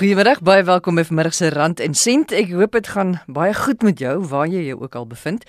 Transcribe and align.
Goeiemiddag, 0.00 0.38
baie 0.40 0.62
welkom 0.64 0.96
by 0.96 1.02
vanmiddag 1.04 1.34
se 1.36 1.48
Rand 1.52 1.80
en 1.84 1.92
Sent. 1.94 2.30
Ek 2.32 2.54
hoop 2.56 2.72
dit 2.72 2.86
gaan 2.88 3.10
baie 3.28 3.52
goed 3.52 3.82
met 3.84 4.00
jou 4.00 4.14
waar 4.30 4.46
jy 4.48 4.62
jou 4.70 4.78
ook 4.80 4.94
al 4.96 5.04
bevind. 5.10 5.42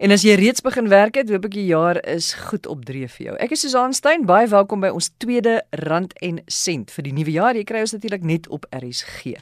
En 0.00 0.14
as 0.16 0.24
jy 0.24 0.38
reeds 0.40 0.64
begin 0.64 0.88
werk 0.88 1.18
het, 1.20 1.28
hoop 1.28 1.44
ek 1.50 1.52
die 1.58 1.66
jaar 1.68 2.00
is 2.08 2.30
goed 2.48 2.64
op 2.64 2.86
dreef 2.88 3.18
vir 3.18 3.26
jou. 3.26 3.34
Ek 3.44 3.52
is 3.52 3.60
Susan 3.60 3.92
Stein, 3.92 4.24
baie 4.24 4.48
welkom 4.48 4.80
by 4.80 4.88
ons 4.88 5.10
tweede 5.20 5.58
Rand 5.84 6.16
en 6.24 6.40
Sent 6.48 6.96
vir 6.96 7.10
die 7.10 7.12
nuwe 7.12 7.34
jaar. 7.34 7.60
Jy 7.60 7.66
kry 7.68 7.84
ons 7.84 7.92
natuurlik 7.92 8.24
net 8.24 8.48
op 8.48 8.64
RSG. 8.72 9.36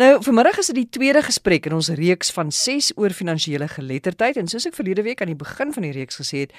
Nou, 0.00 0.22
vanmiddag 0.22 0.58
is 0.58 0.66
dit 0.66 0.78
die 0.78 0.88
tweede 0.88 1.20
gesprek 1.22 1.66
in 1.68 1.74
ons 1.76 1.90
reeks 1.92 2.30
van 2.32 2.48
6 2.50 2.86
oor 2.96 3.12
finansiële 3.12 3.66
geletterdheid. 3.68 4.38
En 4.40 4.46
soos 4.48 4.64
ek 4.70 4.78
verlede 4.78 5.02
week 5.04 5.20
aan 5.20 5.28
die 5.28 5.36
begin 5.36 5.74
van 5.76 5.84
die 5.84 5.92
reeks 5.92 6.16
gesê 6.22 6.46
het, 6.46 6.54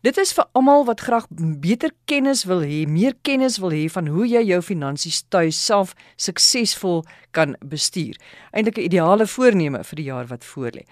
Dit 0.00 0.16
is 0.16 0.30
vir 0.32 0.46
almal 0.56 0.86
wat 0.88 1.02
graag 1.04 1.26
beter 1.60 1.92
kennis 2.08 2.46
wil 2.48 2.62
hê, 2.64 2.86
meer 2.88 3.12
kennis 3.20 3.58
wil 3.60 3.74
hê 3.76 3.82
van 3.92 4.06
hoe 4.08 4.24
jy 4.24 4.40
jou 4.48 4.62
finansies 4.64 5.18
tuis 5.28 5.58
self 5.60 5.92
suksesvol 6.16 7.02
kan 7.30 7.56
bestuur. 7.64 8.16
Eindelik 8.50 8.78
'n 8.78 8.88
ideale 8.88 9.26
voorneme 9.26 9.84
vir 9.84 9.96
die 9.96 10.04
jaar 10.04 10.26
wat 10.26 10.44
voorlê. 10.44 10.82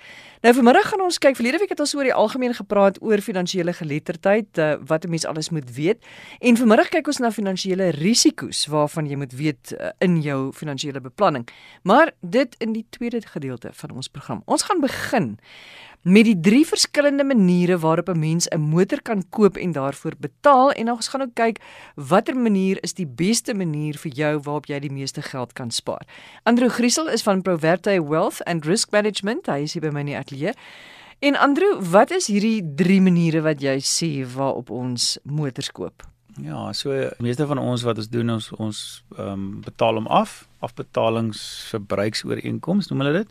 Nou 0.40 0.54
vanmiddag 0.54 0.88
gaan 0.88 1.00
ons 1.00 1.18
kyk, 1.18 1.34
verlede 1.36 1.58
week 1.58 1.68
het 1.68 1.80
ons 1.80 1.94
oor 1.94 2.06
die 2.06 2.14
algemeen 2.14 2.54
gepraat 2.54 3.02
oor 3.02 3.18
finansiële 3.18 3.72
geletterdheid, 3.72 4.58
uh, 4.58 4.74
wat 4.86 5.04
'n 5.04 5.10
mens 5.10 5.26
alles 5.26 5.50
moet 5.50 5.74
weet. 5.74 6.04
En 6.38 6.56
vanmiddag 6.56 6.88
kyk 6.88 7.06
ons 7.06 7.18
na 7.18 7.30
finansiële 7.30 7.88
risiko's 7.88 8.66
waarvan 8.66 9.06
jy 9.06 9.16
moet 9.16 9.32
weet 9.32 9.72
uh, 9.72 9.90
in 9.98 10.20
jou 10.20 10.52
finansiële 10.52 11.00
beplanning. 11.00 11.48
Maar 11.82 12.12
dit 12.20 12.54
in 12.58 12.72
die 12.72 12.86
tweede 12.90 13.20
gedeelte 13.26 13.70
van 13.72 13.90
ons 13.90 14.08
program. 14.08 14.42
Ons 14.44 14.62
gaan 14.62 14.80
begin 14.80 15.38
met 16.02 16.24
die 16.24 16.40
drie 16.40 16.66
verskillende 16.66 17.24
maniere 17.24 17.78
waarop 17.78 18.08
'n 18.08 18.18
mens 18.18 18.48
'n 18.48 18.60
motor 18.60 19.02
kan 19.02 19.24
koop 19.30 19.56
en 19.56 19.72
daarvoor 19.72 20.12
betaal 20.18 20.72
en 20.72 20.92
ons 20.92 21.08
gaan 21.08 21.22
ook 21.22 21.34
kyk 21.34 21.58
watter 21.94 22.36
manier 22.36 22.78
is 22.82 22.94
die 22.94 23.06
beste 23.06 23.54
manier 23.54 23.98
vir 23.98 24.12
jou 24.12 24.40
waarop 24.40 24.66
jy 24.66 24.78
die 24.78 24.92
meeste 24.92 25.22
geld 25.22 25.52
kan 25.52 25.70
spaar. 25.70 26.06
Andrew 26.42 26.70
Griesel 26.70 27.08
is 27.08 27.22
van 27.22 27.42
Proverte 27.42 28.08
Wealth 28.08 28.44
and 28.44 28.64
Risk 28.64 28.90
Management, 28.90 29.46
hy 29.46 29.62
is 29.62 29.72
hier 29.72 29.82
by 29.82 29.88
my 29.88 30.00
in 30.00 30.06
die 30.06 30.16
ateljee. 30.16 30.52
En 31.18 31.36
Andrew, 31.36 31.82
wat 31.82 32.10
is 32.10 32.26
hierdie 32.26 32.74
drie 32.74 33.00
maniere 33.00 33.40
wat 33.40 33.60
jy 33.60 33.78
sê 33.80 34.26
waarop 34.34 34.70
ons 34.70 35.18
motors 35.22 35.72
koop? 35.72 36.02
Ja, 36.42 36.72
so 36.72 37.10
meeste 37.18 37.46
van 37.46 37.58
ons 37.58 37.82
wat 37.82 37.96
ons 37.96 38.08
doen 38.08 38.30
ons 38.30 38.52
ons 38.52 39.04
ehm 39.16 39.32
um, 39.32 39.60
betaal 39.60 39.94
hom 39.94 40.06
af, 40.06 40.48
afbetalings 40.58 41.66
verbruiksooreenkomste 41.70 42.94
noem 42.94 43.06
hulle 43.06 43.18
dit 43.18 43.28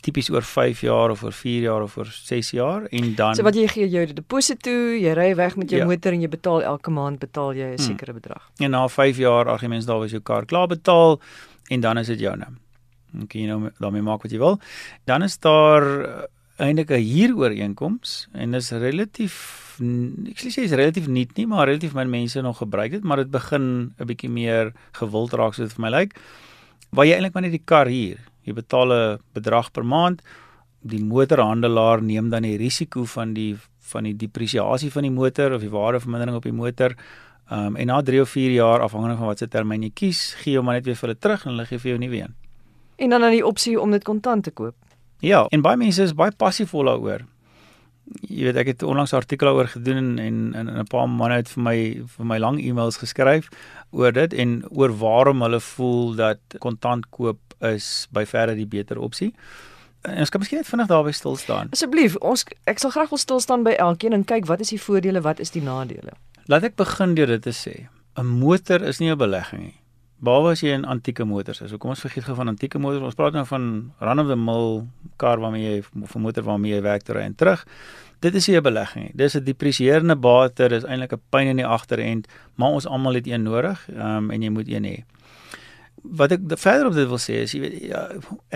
tipies 0.00 0.30
oor 0.30 0.42
5 0.42 0.80
jaar 0.80 1.10
of 1.10 1.22
oor 1.22 1.32
4 1.32 1.62
jaar 1.62 1.82
of 1.82 1.96
oor 1.96 2.08
6 2.10 2.50
jaar 2.56 2.86
en 2.90 3.14
dan 3.14 3.34
So 3.34 3.44
wat 3.46 3.58
jy 3.58 3.66
gee 3.68 3.88
jou 3.88 4.06
deposito 4.06 4.70
toe, 4.70 4.96
jy 5.00 5.12
ry 5.16 5.34
weg 5.36 5.56
met 5.60 5.70
jou 5.70 5.82
ja. 5.82 5.86
motor 5.88 6.16
en 6.16 6.24
jy 6.24 6.30
betaal 6.32 6.64
elke 6.72 6.90
maand 6.90 7.20
betaal 7.20 7.54
jy 7.54 7.74
'n 7.74 7.76
hmm. 7.76 7.86
sekere 7.86 8.12
bedrag. 8.12 8.42
En 8.58 8.70
na 8.70 8.88
5 8.88 9.16
jaar 9.16 9.48
argumente 9.48 9.86
daar 9.86 9.98
was 9.98 10.10
jou 10.10 10.22
kar 10.22 10.46
klaar 10.46 10.66
betaal 10.66 11.20
en 11.68 11.80
dan 11.80 11.98
is 11.98 12.06
dit 12.06 12.20
joune. 12.20 12.46
Dan 13.12 13.26
kan 13.26 13.40
jy 13.40 13.46
nou 13.46 13.70
daarmee 13.78 14.02
maak 14.02 14.22
wat 14.22 14.32
jy 14.32 14.38
wil. 14.38 14.60
Dan 15.04 15.22
is 15.22 15.38
daar 15.38 15.82
uh, 15.82 16.22
eintlik 16.56 16.90
'n 16.90 17.02
huurooreenkoms 17.02 18.28
en 18.32 18.50
dis 18.50 18.70
relatief 18.70 19.68
ek 19.80 20.36
sê 20.36 20.52
dit 20.52 20.68
is 20.68 20.76
relatief 20.76 21.06
nuut 21.08 21.36
nie, 21.36 21.46
maar 21.46 21.66
relatief 21.66 21.94
min 21.94 22.10
mense 22.10 22.40
nog 22.40 22.58
gebruik 22.60 22.90
dit, 22.90 23.04
maar 23.04 23.16
dit 23.16 23.30
begin 23.30 23.94
'n 23.98 24.06
bietjie 24.06 24.30
meer 24.30 24.72
gewild 24.92 25.32
raak 25.32 25.54
so 25.54 25.62
dit 25.62 25.72
vir 25.72 25.80
my 25.80 25.90
lyk. 25.90 26.16
Waar 26.90 27.06
jy 27.06 27.14
eintlik 27.14 27.34
maar 27.34 27.42
net 27.42 27.52
die 27.52 27.64
kar 27.64 27.86
huur 27.86 28.29
Jy 28.42 28.52
betaal 28.52 28.92
'n 28.92 29.18
bedrag 29.32 29.70
per 29.72 29.84
maand. 29.84 30.22
Die 30.82 31.04
motorhandelaar 31.04 32.02
neem 32.02 32.30
dan 32.30 32.42
die 32.42 32.56
risiko 32.56 33.04
van 33.04 33.34
die 33.34 33.56
van 33.90 34.04
die 34.04 34.16
depresiasie 34.16 34.90
van 34.90 35.02
die 35.02 35.10
motor 35.10 35.52
of 35.52 35.60
die 35.60 35.70
waardevermindering 35.70 36.36
op 36.36 36.42
die 36.42 36.52
motor. 36.52 36.94
Ehm 37.50 37.66
um, 37.66 37.76
en 37.76 37.86
na 37.86 38.02
3 38.02 38.20
of 38.20 38.28
4 38.28 38.50
jaar 38.50 38.80
afhangende 38.80 39.16
van 39.16 39.26
watse 39.26 39.48
termyn 39.48 39.82
jy 39.82 39.90
kies, 39.90 40.34
gee 40.34 40.52
jy 40.52 40.58
hom 40.58 40.70
net 40.70 40.84
weer 40.84 40.94
vir 40.94 41.08
hulle 41.08 41.18
terug 41.18 41.44
en 41.44 41.50
hulle 41.50 41.66
gee 41.66 41.78
vir 41.78 41.90
jou 41.90 41.98
nie 41.98 42.10
weer. 42.10 42.30
En 42.96 43.10
dan 43.10 43.20
dan 43.20 43.30
die 43.30 43.46
opsie 43.46 43.80
om 43.80 43.90
dit 43.90 44.04
kontant 44.04 44.44
te 44.44 44.50
koop. 44.50 44.76
Ja, 45.20 45.46
en 45.50 45.60
baie 45.60 45.76
mense 45.76 46.02
is 46.02 46.14
baie 46.14 46.32
passief 46.32 46.70
daaroor. 46.70 47.26
Jy 48.20 48.44
weet 48.48 48.56
ek 48.56 48.66
het 48.66 48.82
onlangs 48.82 49.12
'n 49.12 49.16
artikel 49.22 49.46
daaroor 49.46 49.68
gedoen 49.68 50.18
en 50.18 50.54
en 50.54 50.66
'n 50.78 50.86
paar 50.90 51.08
manne 51.08 51.36
het 51.36 51.48
vir 51.48 51.62
my 51.62 51.78
vir 52.16 52.26
my 52.26 52.38
lang 52.38 52.60
e-mails 52.60 52.96
geskryf 52.96 53.48
oor 53.90 54.12
dit 54.12 54.32
en 54.32 54.64
oor 54.70 54.90
waarom 54.98 55.42
hulle 55.42 55.60
voel 55.60 56.14
dat 56.14 56.38
kontant 56.58 57.10
koop 57.10 57.38
is 57.60 58.08
by 58.10 58.24
verre 58.26 58.54
die 58.54 58.66
beter 58.66 58.98
opsie. 58.98 59.34
En 60.00 60.18
ons 60.18 60.28
kan 60.28 60.40
miskien 60.40 60.58
net 60.58 60.68
vinnig 60.68 60.88
daarby 60.88 61.12
stil 61.12 61.36
staan. 61.36 61.68
Asseblief, 61.70 62.16
ons 62.16 62.44
ek 62.64 62.78
sal 62.78 62.90
graag 62.90 63.08
wil 63.08 63.18
stil 63.18 63.40
staan 63.40 63.62
by 63.62 63.70
elkeen 63.70 64.12
en 64.12 64.24
kyk 64.24 64.46
wat 64.46 64.60
is 64.60 64.72
die 64.72 64.80
voordele, 64.80 65.20
wat 65.20 65.40
is 65.40 65.50
die 65.50 65.62
nadele. 65.62 66.16
Laat 66.48 66.62
ek 66.62 66.76
begin 66.76 67.14
deur 67.14 67.26
dit 67.26 67.42
te 67.42 67.52
sê. 67.52 67.88
'n 68.16 68.26
Motor 68.26 68.82
is 68.82 68.98
nie 68.98 69.10
'n 69.10 69.18
belegging 69.18 69.60
nie. 69.60 69.79
Behalwe 70.20 70.52
as 70.52 70.60
jy 70.60 70.76
'n 70.76 70.84
antieke 70.84 71.24
motor 71.24 71.54
is. 71.54 71.70
So 71.70 71.78
kom 71.78 71.90
ons 71.90 72.00
vergeet 72.00 72.24
gou 72.24 72.34
van 72.34 72.48
antieke 72.48 72.78
motors. 72.78 73.02
Ons 73.02 73.14
praat 73.14 73.32
nou 73.32 73.44
van 73.44 73.92
run 73.98 74.18
of 74.18 74.26
the 74.26 74.36
mill 74.36 74.86
kar 75.16 75.38
waarmee 75.38 75.62
jy 75.62 75.84
of 76.02 76.14
'n 76.14 76.20
motor 76.20 76.42
waarmee 76.42 76.74
jy 76.74 76.82
werk 76.82 77.02
te 77.02 77.12
ry 77.12 77.22
en 77.22 77.34
terug. 77.34 77.64
Dit 78.20 78.34
is 78.34 78.46
nie 78.48 78.56
'n 78.56 78.62
belegging 78.62 79.04
nie. 79.04 79.12
Dis 79.14 79.34
'n 79.34 79.44
depresieerende 79.44 80.16
bate, 80.16 80.68
dis 80.68 80.84
eintlik 80.84 81.12
'n 81.12 81.22
pyn 81.30 81.46
in 81.46 81.56
die 81.56 81.66
agterend, 81.66 82.28
maar 82.56 82.70
ons 82.70 82.86
almal 82.86 83.14
het 83.14 83.26
een 83.26 83.42
nodig, 83.42 83.88
ehm 83.88 84.16
um, 84.16 84.30
en 84.30 84.42
jy 84.42 84.50
moet 84.50 84.68
een 84.68 84.84
hê 84.84 85.04
wat 86.02 86.32
ek 86.32 86.40
verder 86.56 86.88
op 86.88 86.94
dit 86.96 87.08
wil 87.08 87.20
sê 87.20 87.42
is 87.44 87.52
jy 87.54 87.60
weet 87.60 87.76
ja, 87.90 88.00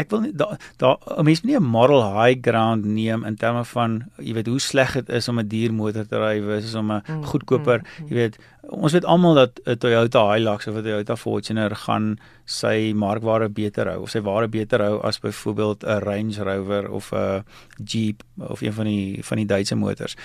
ek 0.00 0.10
wil 0.12 0.22
nie 0.24 0.32
daar 0.32 0.56
daar 0.80 0.96
'n 1.18 1.24
mens 1.24 1.42
moet 1.42 1.50
nie 1.50 1.58
'n 1.58 1.70
moral 1.76 2.02
high 2.16 2.40
ground 2.40 2.84
neem 2.84 3.24
in 3.24 3.36
terme 3.36 3.64
van 3.64 4.04
jy 4.18 4.34
weet 4.34 4.46
hoe 4.46 4.60
sleg 4.60 4.94
dit 4.94 5.08
is 5.08 5.28
om 5.28 5.38
'n 5.38 5.48
duur 5.48 5.72
motor 5.72 6.06
te 6.06 6.18
ry 6.18 6.40
versus 6.40 6.74
om 6.74 6.90
'n 6.92 7.02
mm, 7.06 7.24
goedkoper 7.24 7.78
mm, 7.78 8.04
mm. 8.04 8.08
jy 8.08 8.14
weet 8.14 8.38
ons 8.68 8.92
weet 8.92 9.04
almal 9.04 9.34
dat 9.34 9.60
'n 9.66 9.76
Toyota 9.76 10.32
Hilux 10.32 10.66
of 10.66 10.74
'n 10.76 10.82
Toyota 10.82 11.16
Fortuner 11.16 11.76
gaan 11.76 12.18
sy 12.44 12.92
markwaarde 12.94 13.48
beter 13.48 13.86
hou 13.86 14.02
of 14.02 14.10
sy 14.10 14.20
waarde 14.20 14.48
beter 14.48 14.80
hou 14.80 15.00
as 15.02 15.20
byvoorbeeld 15.20 15.84
'n 15.84 16.00
Range 16.00 16.44
Rover 16.44 16.90
of 16.90 17.12
'n 17.12 17.44
Jeep 17.84 18.22
of 18.38 18.60
een 18.60 18.72
van 18.72 18.84
die 18.84 19.24
van 19.24 19.36
die 19.36 19.46
Duitse 19.46 19.76
motors 19.76 20.16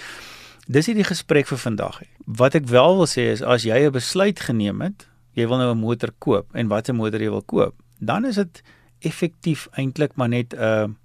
Dis 0.69 0.85
hierdie 0.85 1.03
gesprek 1.03 1.47
vir 1.47 1.57
vandag. 1.57 2.01
Wat 2.25 2.53
ek 2.53 2.67
wel 2.69 2.95
wil 2.95 3.07
sê 3.09 3.31
is 3.33 3.41
as 3.41 3.63
jy 3.65 3.87
'n 3.87 3.91
besluit 3.91 4.39
geneem 4.39 4.81
het 4.81 5.08
jy 5.39 5.47
wil 5.47 5.57
nou 5.57 5.71
'n 5.73 5.79
motor 5.79 6.11
koop 6.19 6.55
en 6.55 6.67
watter 6.67 6.95
motor 6.95 7.21
jy 7.21 7.29
wil 7.29 7.41
koop, 7.41 7.75
dan 7.99 8.25
is 8.25 8.35
dit 8.35 8.63
effektief 8.99 9.67
eintlik 9.77 10.15
maar 10.15 10.29
net 10.29 10.53
'n 10.53 10.95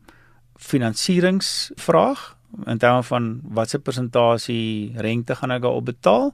finansieringsvraag 0.59 2.37
in 2.67 2.78
terme 2.78 3.03
van 3.03 3.41
watse 3.43 3.78
persentasie 3.78 4.93
rente 4.97 5.34
gaan 5.34 5.50
ek 5.50 5.62
daarop 5.62 5.84
betaal 5.84 6.33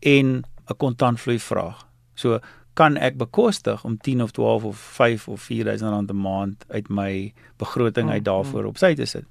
en 0.00 0.44
'n 0.70 0.76
kontantvloei 0.76 1.38
vraag. 1.38 1.86
So 2.14 2.40
kan 2.74 2.96
ek 2.96 3.16
bekostig 3.16 3.84
om 3.84 3.96
10 3.96 4.22
of 4.22 4.30
12 4.30 4.64
of 4.64 4.76
5 4.76 5.28
of 5.28 5.40
4000 5.40 5.90
rand 5.90 6.10
'n 6.10 6.20
maand 6.20 6.64
uit 6.68 6.88
my 6.88 7.32
begroting 7.56 8.10
uit 8.10 8.18
mm, 8.18 8.24
daarvoor 8.24 8.62
mm. 8.62 8.68
op 8.68 8.78
sy 8.78 8.94
te 8.94 9.04
sit. 9.04 9.24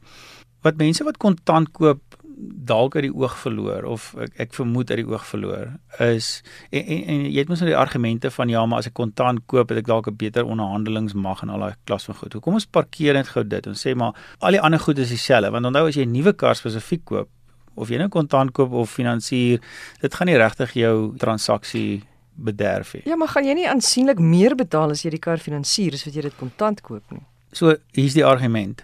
Wat 0.62 0.78
mense 0.78 1.04
wat 1.04 1.18
kontant 1.18 1.72
koop 1.72 2.02
dalk 2.38 2.96
uit 2.96 3.06
die 3.08 3.14
oog 3.14 3.36
verloor 3.40 3.86
of 3.88 4.10
ek, 4.20 4.34
ek 4.46 4.56
vermoed 4.58 4.90
uit 4.92 5.00
die 5.00 5.08
oog 5.08 5.24
verloor 5.28 5.70
is 6.04 6.42
en, 6.70 6.82
en, 6.82 7.04
en 7.14 7.22
jy 7.30 7.38
het 7.40 7.52
mos 7.52 7.62
nou 7.64 7.70
die 7.70 7.78
argumente 7.80 8.32
van 8.34 8.52
ja 8.52 8.66
maar 8.66 8.84
as 8.84 8.90
ek 8.90 8.98
kontant 8.98 9.46
koop 9.52 9.72
het 9.72 9.84
ek 9.84 9.88
dalk 9.88 10.10
'n 10.12 10.18
beter 10.20 10.44
onderhandelingsmag 10.44 11.44
en 11.46 11.54
al 11.56 11.64
daai 11.66 11.76
klas 11.86 12.08
van 12.10 12.16
goed. 12.16 12.34
Hoekom 12.34 12.60
ons 12.60 12.66
parkeer 12.66 13.14
net 13.14 13.32
gou 13.32 13.44
dit 13.44 13.68
en 13.68 13.78
sê 13.80 13.96
maar 13.96 14.14
al 14.40 14.52
die 14.52 14.62
ander 14.62 14.80
goed 14.80 15.00
is 15.00 15.10
dieselfde 15.10 15.52
want 15.52 15.66
onthou 15.66 15.88
as 15.88 15.96
jy 15.96 16.06
'n 16.06 16.12
nuwe 16.12 16.34
kar 16.34 16.56
spesifiek 16.56 17.06
koop 17.06 17.30
of 17.76 17.90
jy 17.90 17.98
nou 17.98 18.10
kontant 18.10 18.52
koop 18.52 18.72
of 18.72 18.92
finansier 18.92 19.62
dit 20.02 20.14
gaan 20.14 20.28
nie 20.28 20.38
regtig 20.38 20.74
jou 20.74 21.16
transaksie 21.18 22.04
bederf 22.36 22.94
nie. 22.94 23.04
Ja, 23.06 23.16
maar 23.16 23.28
gaan 23.28 23.46
jy 23.46 23.54
nie 23.54 23.70
aansienlik 23.70 24.20
meer 24.20 24.56
betaal 24.56 24.92
as 24.92 25.04
jy 25.06 25.10
die 25.10 25.24
kar 25.24 25.38
finansier 25.38 25.94
as 25.94 26.04
wat 26.06 26.14
jy 26.14 26.22
dit 26.22 26.36
kontant 26.36 26.82
koop 26.82 27.04
nie? 27.12 27.24
So 27.54 27.78
hier's 27.94 28.14
die 28.14 28.26
argument. 28.26 28.84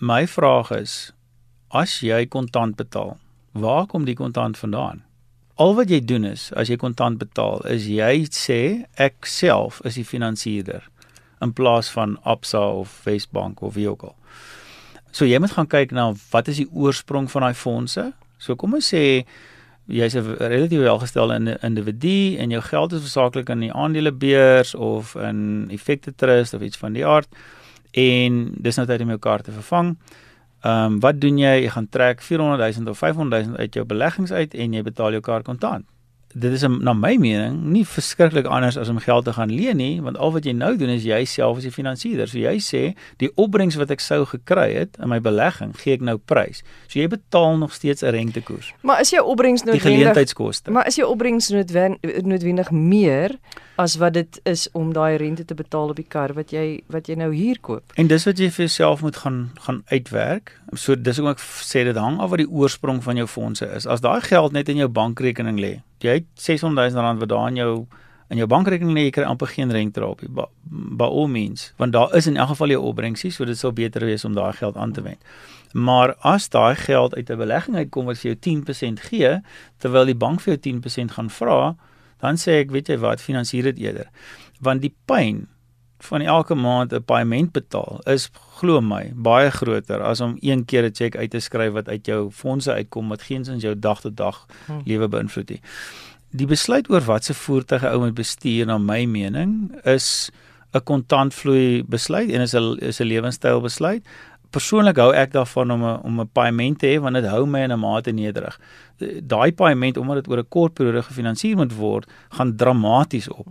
My 0.00 0.26
vraag 0.26 0.70
is 0.70 1.12
as 1.80 2.00
jy 2.04 2.24
kontant 2.26 2.76
betaal, 2.76 3.16
waar 3.52 3.86
kom 3.90 4.04
die 4.04 4.16
kontant 4.16 4.58
vandaan? 4.58 5.02
Al 5.56 5.74
wat 5.78 5.90
jy 5.92 6.02
doen 6.04 6.26
is 6.28 6.50
as 6.52 6.68
jy 6.68 6.76
kontant 6.80 7.18
betaal, 7.20 7.62
is 7.72 7.88
jy 7.88 8.26
sê 8.32 8.60
ek 9.00 9.28
self 9.28 9.80
is 9.88 9.96
die 9.96 10.04
finansierder 10.04 10.84
in 11.44 11.52
plaas 11.56 11.88
van 11.92 12.16
Absa 12.24 12.60
of 12.80 12.92
Wesbank 13.04 13.62
of 13.62 13.74
wie 13.76 13.88
ook 13.88 14.08
al. 14.10 14.16
So 15.12 15.24
jy 15.24 15.40
moet 15.40 15.54
gaan 15.56 15.68
kyk 15.72 15.92
na 15.96 16.10
wat 16.32 16.48
is 16.52 16.60
die 16.60 16.68
oorsprong 16.72 17.28
van 17.32 17.46
daai 17.46 17.56
fondse? 17.56 18.10
So 18.38 18.56
kom 18.60 18.76
ons 18.76 18.92
sê 18.92 19.24
jy's 19.86 20.16
'n 20.16 20.36
relatief 20.40 20.80
welgestelde 20.80 21.58
individu 21.62 22.36
en 22.36 22.50
jou 22.50 22.60
geld 22.60 22.92
is 22.92 23.00
hoofsaaklik 23.00 23.48
in 23.48 23.60
die 23.60 23.72
aandelebeurs 23.72 24.74
of 24.74 25.14
in 25.14 25.68
effekte 25.70 26.12
trust 26.14 26.54
of 26.54 26.60
iets 26.60 26.76
van 26.76 26.92
die 26.92 27.06
aard 27.06 27.28
en 27.92 28.52
dis 28.60 28.76
nou 28.76 28.86
tyd 28.86 29.00
om 29.00 29.08
jou 29.08 29.18
kaart 29.18 29.44
te 29.44 29.52
vervang. 29.52 29.96
Ehm 30.66 30.92
um, 30.92 31.00
wat 31.00 31.20
doen 31.22 31.36
jy? 31.38 31.52
Jy 31.62 31.68
gaan 31.70 31.88
trek 31.88 32.22
400 32.26 32.78
000 32.78 32.90
of 32.90 32.98
500 32.98 33.46
000 33.46 33.56
uit 33.56 33.74
jou 33.74 33.84
beleggings 33.86 34.32
uit 34.32 34.54
en 34.54 34.72
jy 34.74 34.82
betaal 34.82 35.14
jou 35.14 35.22
kar 35.22 35.44
kontant. 35.46 35.86
Dit 36.34 36.52
is 36.52 36.62
na 36.62 36.92
my 36.92 37.16
mening 37.16 37.62
nie 37.72 37.84
verskriklik 37.86 38.46
anders 38.46 38.76
as 38.76 38.88
om 38.88 38.98
geld 38.98 39.24
te 39.24 39.32
gaan 39.32 39.50
leen 39.52 39.76
nie, 39.76 40.00
want 40.02 40.18
al 40.18 40.32
wat 40.32 40.44
jy 40.44 40.52
nou 40.52 40.76
doen 40.76 40.88
is 40.88 41.04
jy 41.04 41.24
self 41.24 41.56
as 41.56 41.62
die 41.62 41.72
finansier. 41.72 42.26
So 42.28 42.38
jy 42.38 42.56
sê 42.60 42.94
die 43.22 43.30
opbrengs 43.36 43.76
wat 43.80 43.90
ek 43.90 44.00
sou 44.00 44.24
gekry 44.26 44.74
het 44.74 44.96
in 45.02 45.08
my 45.08 45.20
belegging, 45.20 45.72
gee 45.80 45.94
ek 45.94 46.00
nou 46.00 46.18
prys. 46.18 46.62
So 46.88 46.98
jy 47.00 47.08
betaal 47.08 47.56
nog 47.58 47.72
steeds 47.72 48.02
'n 48.02 48.10
rentekoers. 48.12 48.72
Maar 48.82 49.00
is 49.00 49.10
jou 49.10 49.24
opbrengs 49.24 49.62
Die 49.62 49.72
noodwendig 49.72 49.96
geleentheidskoste. 50.00 50.70
Maar 50.70 50.86
is 50.86 50.96
jou 50.96 51.08
opbrengs 51.10 51.48
noodwen- 51.48 51.98
noodwendig 52.22 52.70
meer 52.70 53.38
as 53.76 53.96
wat 53.96 54.12
dit 54.14 54.40
is 54.44 54.68
om 54.72 54.92
daai 54.92 55.16
rente 55.16 55.44
te 55.44 55.54
betaal 55.54 55.88
op 55.88 55.96
die 55.96 56.06
kar 56.08 56.32
wat 56.32 56.50
jy 56.50 56.80
wat 56.88 57.06
jy 57.06 57.14
nou 57.14 57.34
hier 57.34 57.58
koop? 57.60 57.92
En 57.96 58.06
dis 58.06 58.24
wat 58.24 58.38
jy 58.38 58.50
vir 58.50 58.64
jouself 58.66 59.02
moet 59.02 59.16
gaan 59.16 59.50
gaan 59.60 59.82
uitwerk. 59.86 60.60
So 60.74 60.94
dis 60.94 61.16
hoekom 61.16 61.32
ek 61.32 61.40
sê 61.40 61.84
dit 61.84 61.96
hang 61.96 62.18
af 62.20 62.30
wat 62.30 62.38
die 62.38 62.48
oorsprong 62.50 63.02
van 63.02 63.16
jou 63.16 63.26
fondse 63.26 63.66
is. 63.76 63.86
As 63.86 64.00
daai 64.00 64.20
geld 64.20 64.52
net 64.52 64.68
in 64.68 64.76
jou 64.76 64.88
bankrekening 64.88 65.58
lê, 65.60 65.80
jy 66.04 66.20
het 66.20 66.26
600 66.34 66.92
000 66.92 67.02
rand 67.02 67.20
wat 67.20 67.28
daar 67.28 67.48
in 67.48 67.56
jou 67.56 67.86
in 68.28 68.40
jou 68.40 68.46
bankrekening 68.50 68.94
lê, 68.96 69.04
jy 69.06 69.12
kry 69.14 69.26
amper 69.28 69.46
geen 69.52 69.70
rente 69.70 70.00
daarop 70.02 70.24
nie. 70.24 70.30
By, 70.34 70.48
by 70.98 71.06
all 71.06 71.28
means, 71.30 71.68
want 71.78 71.94
daar 71.94 72.10
is 72.18 72.26
in 72.26 72.36
elk 72.36 72.56
geval 72.56 72.74
jou 72.74 72.80
opbrengsie, 72.88 73.30
so 73.30 73.46
dit 73.46 73.58
sal 73.58 73.74
beter 73.76 74.02
wees 74.02 74.26
om 74.26 74.34
daai 74.34 74.52
geld 74.58 74.76
aan 74.76 74.92
te 74.96 75.04
wend. 75.04 75.22
Maar 75.76 76.16
as 76.26 76.48
daai 76.50 76.74
geld 76.74 77.14
uit 77.14 77.30
'n 77.30 77.38
belegging 77.38 77.76
uitkom 77.76 78.06
wat 78.06 78.18
vir 78.18 78.34
jou 78.34 78.38
10% 78.40 79.00
gee, 79.00 79.40
terwyl 79.78 80.04
die 80.04 80.18
bank 80.18 80.40
vir 80.40 80.56
jou 80.56 80.60
10% 80.72 81.12
gaan 81.12 81.30
vra, 81.30 81.76
dan 82.18 82.34
sê 82.34 82.60
ek, 82.64 82.70
weet 82.70 82.88
jy 82.88 82.98
wat, 82.98 83.20
finansier 83.20 83.62
dit 83.62 83.78
eerder. 83.78 84.08
Want 84.60 84.80
die 84.80 84.94
pyn 85.04 85.46
van 85.98 86.20
elke 86.20 86.54
maand 86.54 86.92
'n 86.92 87.02
paaiement 87.04 87.52
betaal 87.52 88.00
is 88.04 88.30
glo 88.58 88.80
my 88.80 89.12
baie 89.14 89.50
groter 89.50 90.02
as 90.02 90.20
om 90.20 90.36
een 90.40 90.64
keer 90.64 90.84
'n 90.84 90.94
cheque 90.94 91.18
uit 91.18 91.30
te 91.30 91.40
skryf 91.40 91.72
wat 91.72 91.88
uit 91.88 92.06
jou 92.06 92.30
fondse 92.30 92.72
uitkom 92.72 93.08
wat 93.08 93.22
geensins 93.22 93.62
jou 93.62 93.78
dag 93.78 94.00
tot 94.00 94.16
dag 94.16 94.46
Hmm. 94.66 94.80
lewe 94.84 95.08
beïnvloed 95.08 95.48
nie. 95.48 95.60
Die 96.30 96.46
besluit 96.46 96.90
oor 96.90 97.00
watse 97.00 97.34
voertuig 97.34 97.82
'n 97.82 97.86
ou 97.86 97.98
moet 97.98 98.14
bestuur 98.14 98.66
na 98.66 98.78
my 98.78 99.04
mening 99.04 99.72
is 99.84 100.30
'n 100.74 100.80
kontantvloei 100.82 101.84
besluit 101.86 102.30
en 102.30 102.40
is 102.40 102.54
'n 102.54 102.76
is 102.80 103.00
'n 103.00 103.06
lewenstyl 103.06 103.60
besluit. 103.60 104.06
Persoonlik 104.50 104.96
hou 104.96 105.12
ek 105.14 105.32
daarvan 105.32 105.70
om 105.70 105.84
'n 105.84 106.00
om 106.02 106.20
'n 106.20 106.28
paaiement 106.32 106.78
te 106.78 106.86
hê 106.86 107.00
want 107.00 107.14
dit 107.14 107.24
hou 107.24 107.46
my 107.46 107.60
in 107.60 107.72
'n 107.72 107.78
mate 107.78 108.10
nederig. 108.10 108.60
Daai 109.22 109.52
paaiement 109.52 109.96
omdat 109.96 110.16
dit 110.16 110.28
oor 110.28 110.38
'n 110.38 110.48
kort 110.48 110.74
periode 110.74 111.02
gefinansier 111.02 111.56
moet 111.56 111.74
word, 111.74 112.06
gaan 112.28 112.56
dramaties 112.56 113.28
op 113.28 113.46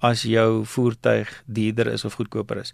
as 0.00 0.22
jou 0.22 0.64
voertuig 0.64 1.30
duurder 1.46 1.86
is 1.92 2.04
of 2.04 2.14
goedkoper 2.14 2.56
is. 2.62 2.72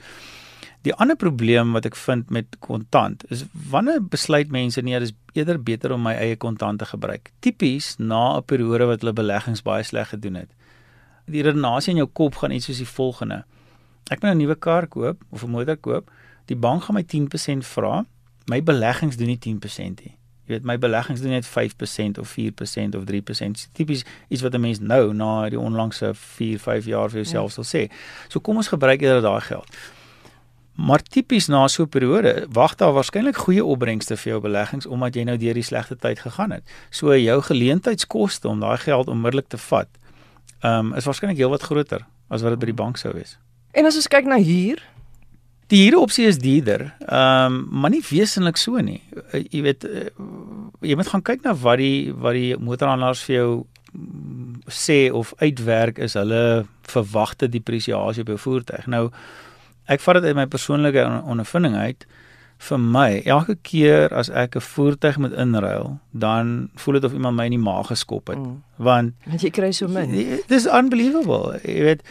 Die 0.85 0.93
ander 1.00 1.17
probleem 1.17 1.73
wat 1.73 1.87
ek 1.88 1.97
vind 1.97 2.31
met 2.35 2.59
kontant 2.61 3.25
is 3.32 3.47
wanneer 3.71 4.03
besluit 4.05 4.50
mense 4.53 4.82
nee, 4.85 4.99
dis 5.00 5.15
eerder 5.32 5.56
beter 5.62 5.94
om 5.97 6.03
my 6.05 6.12
eie 6.21 6.37
kontant 6.37 6.82
te 6.82 6.88
gebruik. 6.91 7.32
Tipies 7.41 7.94
na 7.99 8.37
'n 8.37 8.44
periode 8.44 8.87
wat 8.87 9.00
hulle 9.00 9.17
beleggings 9.17 9.62
baie 9.62 9.82
sleg 9.82 10.09
gedoen 10.09 10.35
het. 10.35 10.50
Die 11.26 11.43
redenasie 11.43 11.91
in 11.91 12.03
jou 12.05 12.11
kop 12.12 12.35
gaan 12.35 12.53
iets 12.53 12.67
soos 12.67 12.82
die 12.82 12.94
volgende. 12.97 13.44
Ek 14.11 14.21
moet 14.21 14.32
'n 14.32 14.38
nuwe 14.38 14.56
kar 14.56 14.87
koop 14.87 15.25
of 15.31 15.44
'n 15.44 15.50
motor 15.50 15.76
koop. 15.76 16.11
Die 16.47 16.56
bank 16.56 16.85
gaan 16.85 16.94
my 16.94 17.03
10% 17.03 17.65
vra. 17.65 18.05
My 18.47 18.62
beleggings 18.62 19.17
doen 19.17 19.26
nie 19.26 19.38
10% 19.38 20.05
nie. 20.05 20.17
Jy 20.44 20.58
weet 20.58 20.64
my 20.69 20.76
beleggings 20.79 21.23
doen 21.25 21.31
net 21.31 21.46
5% 21.49 22.19
of 22.20 22.29
4% 22.29 22.96
of 22.99 23.05
3%. 23.08 23.67
Tipies 23.73 24.05
iets 24.29 24.43
wat 24.43 24.55
'n 24.55 24.61
mens 24.61 24.81
nou 24.81 25.14
na 25.14 25.49
die 25.49 25.58
onlangse 25.58 26.14
4, 26.14 26.58
5 26.58 26.85
jaar 26.85 27.08
vir 27.11 27.23
jouself 27.23 27.52
sal 27.52 27.64
sê. 27.64 27.91
So 28.29 28.41
kom 28.41 28.56
ons 28.56 28.69
gebruik 28.69 29.00
eerder 29.00 29.23
daai 29.23 29.41
geld. 29.41 29.69
Maar 30.75 31.02
tipies 31.02 31.46
na 31.46 31.69
so 31.69 31.82
'n 31.82 31.88
periode 31.88 32.46
wag 32.50 32.75
daar 32.75 32.93
waarskynlik 32.93 33.37
goeie 33.37 33.64
opbrengste 33.64 34.17
vir 34.17 34.32
jou 34.32 34.41
beleggings 34.41 34.87
omdat 34.87 35.14
jy 35.14 35.23
nou 35.23 35.37
deur 35.37 35.55
die 35.55 35.62
slegte 35.62 35.96
tyd 35.96 36.19
gegaan 36.19 36.50
het. 36.50 36.64
So 36.90 37.17
jou 37.17 37.43
geleentheidskoste 37.43 38.49
om 38.49 38.61
daai 38.61 38.79
geld 38.79 39.08
onmiddellik 39.08 39.49
te 39.49 39.58
vat, 39.58 39.88
ehm 40.61 40.87
um, 40.87 40.94
is 40.94 41.05
waarskynlik 41.05 41.37
heelwat 41.37 41.62
groter 41.62 42.06
as 42.29 42.43
wat 42.43 42.50
dit 42.50 42.58
by 42.58 42.67
die 42.67 42.82
bank 42.82 42.97
sou 42.97 43.12
wees. 43.14 43.38
En 43.73 43.85
as 43.85 43.97
ons 43.97 44.08
kyk 44.08 44.25
na 44.25 44.38
huur, 44.38 44.82
Die 45.72 45.82
huuropsie 45.88 46.26
is 46.28 46.38
duurder, 46.38 46.90
ehm 47.08 47.52
um, 47.55 47.69
maar 47.70 47.90
nie 47.90 48.02
wesentlik 48.11 48.56
so 48.61 48.76
nie. 48.84 49.00
Uh, 49.32 49.40
jy 49.50 49.62
weet 49.64 49.84
uh, 49.84 50.08
jy 50.84 50.96
moet 50.96 51.08
gaan 51.08 51.22
kyk 51.25 51.43
na 51.46 51.55
wat 51.55 51.78
die 51.81 52.12
wat 52.12 52.34
die 52.37 52.56
motorhandelaars 52.61 53.22
vir 53.25 53.37
jou 53.37 53.49
mm, 53.94 54.61
sê 54.69 55.11
of 55.12 55.32
uitwerk 55.40 55.99
is 55.99 56.14
hulle 56.20 56.66
verwagte 56.82 57.49
depresiasie 57.49 58.22
op 58.22 58.28
jou 58.34 58.38
voertuig. 58.38 58.87
Nou 58.87 59.08
ek 59.88 60.00
vat 60.00 60.20
dit 60.20 60.25
uit 60.31 60.37
my 60.37 60.46
persoonlike 60.46 61.00
on- 61.05 61.25
ondervinding 61.37 61.75
uit. 61.76 62.06
Vir 62.64 62.78
my, 62.78 63.08
elke 63.26 63.56
keer 63.66 64.12
as 64.14 64.31
ek 64.31 64.55
'n 64.56 64.61
voertuig 64.61 65.16
moet 65.19 65.32
inruil, 65.32 65.99
dan 66.12 66.70
voel 66.76 66.94
dit 66.94 67.05
of 67.05 67.12
iemand 67.12 67.37
my 67.37 67.44
in 67.44 67.56
die 67.56 67.58
maag 67.58 67.87
geskop 67.88 68.28
het. 68.28 68.38
Mm. 68.38 68.62
Want 68.76 69.12
want 69.26 69.40
jy 69.43 69.50
kry 69.50 69.72
so 69.72 69.88
min. 69.88 70.12
Dis 70.49 70.66
unbelievable. 70.66 71.58
Jy 71.64 71.82
weet 71.82 72.02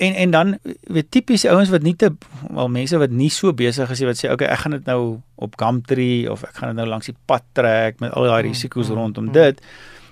en 0.00 0.14
en 0.14 0.30
dan 0.30 0.58
weet 0.88 1.10
tipies 1.12 1.44
ouens 1.44 1.70
wat 1.72 1.84
nie 1.84 1.94
te 1.96 2.10
wel 2.48 2.70
mense 2.72 2.98
wat 3.00 3.12
nie 3.12 3.30
so 3.32 3.52
besig 3.56 3.90
is 3.92 4.02
wat 4.08 4.20
sê 4.20 4.32
okay, 4.32 4.48
ek 4.48 4.64
gaan 4.64 4.76
dit 4.78 4.88
nou 4.88 5.20
op 5.40 5.56
Gumtree 5.60 6.24
of 6.32 6.44
ek 6.48 6.60
gaan 6.60 6.72
dit 6.72 6.80
nou 6.80 6.88
langs 6.88 7.10
die 7.10 7.16
pad 7.28 7.44
trek 7.56 8.00
met 8.00 8.14
al 8.16 8.28
daai 8.30 8.40
Mm, 8.40 8.48
risiko's 8.48 8.88
mm, 8.88 8.96
rondom 8.96 9.28
mm. 9.28 9.32
dit. 9.36 9.60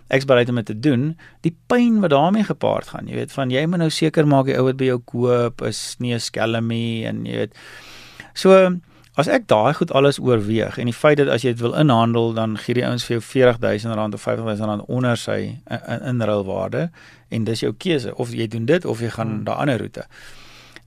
Ek's 0.09 0.25
bereid 0.29 0.49
om 0.49 0.61
dit 0.61 0.69
te 0.71 0.77
doen. 0.77 1.11
Die 1.45 1.55
pyn 1.69 2.01
wat 2.01 2.13
daarmee 2.15 2.45
gepaard 2.49 2.93
gaan, 2.93 3.09
jy 3.09 3.19
weet, 3.21 3.33
van 3.33 3.51
jy 3.53 3.65
moet 3.69 3.83
nou 3.83 3.91
seker 3.93 4.29
maak 4.29 4.49
die 4.49 4.57
ou 4.57 4.65
wat 4.69 4.79
by 4.81 4.89
jou 4.89 5.01
koop 5.05 5.65
is 5.69 5.97
nie 6.01 6.15
'n 6.15 6.21
skelmie 6.21 7.05
en 7.09 7.25
jy 7.27 7.45
weet. 7.45 7.55
So 8.35 8.55
as 9.19 9.27
ek 9.35 9.49
daai 9.51 9.75
goed 9.75 9.91
alles 9.99 10.19
oorweeg 10.23 10.79
en 10.79 10.87
die 10.87 10.95
feit 10.95 11.19
dat 11.19 11.29
as 11.35 11.43
jy 11.43 11.51
dit 11.57 11.61
wil 11.65 11.75
inhandel 11.75 12.33
dan 12.37 12.57
gee 12.63 12.75
die 12.79 12.85
ouens 12.87 13.05
vir 13.09 13.19
jou 13.19 13.23
R40000 13.53 14.15
of 14.15 14.27
R50000 14.31 14.85
onder 14.89 15.17
sy 15.17 15.39
in- 15.71 15.87
in- 15.95 16.05
inruilwaarde 16.13 16.91
en 17.35 17.45
dis 17.45 17.61
jou 17.65 17.73
keuse 17.73 18.15
of 18.17 18.31
jy 18.33 18.47
doen 18.47 18.67
dit 18.67 18.85
of 18.85 19.01
jy 19.01 19.11
gaan 19.11 19.29
Hmm. 19.41 19.45
daai 19.45 19.57
ander 19.65 19.79
roete. 19.79 20.05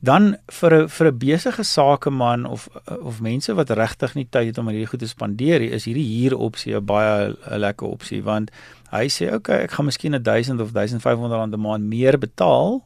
Dan 0.04 0.38
vir 0.50 0.72
'n 0.74 0.88
vir 0.88 1.08
'n 1.12 1.18
besige 1.18 1.64
sakeman 1.64 2.46
of 2.46 2.70
of 3.02 3.20
mense 3.22 3.54
wat 3.54 3.70
regtig 3.70 4.16
nie 4.16 4.26
tyd 4.32 4.46
het 4.48 4.58
om 4.58 4.68
hierdie 4.68 4.88
goed 4.88 5.00
te 5.00 5.08
spandeer 5.08 5.60
nie, 5.60 5.70
is 5.72 5.86
hierdie 5.86 6.08
huuropsie 6.30 6.74
'n 6.76 6.86
baie 6.86 7.36
'n 7.52 7.60
lekker 7.60 7.88
opsie 7.88 8.24
want 8.24 8.50
hy 8.92 9.06
sê 9.08 9.34
okay, 9.34 9.64
ek 9.64 9.72
gaan 9.72 9.86
miskien 9.86 10.16
'n 10.16 10.24
1000 10.24 10.60
of 10.62 10.72
1500 10.74 11.32
rand 11.40 11.54
'n 11.54 11.60
maand 11.62 11.84
meer 11.84 12.18
betaal, 12.18 12.82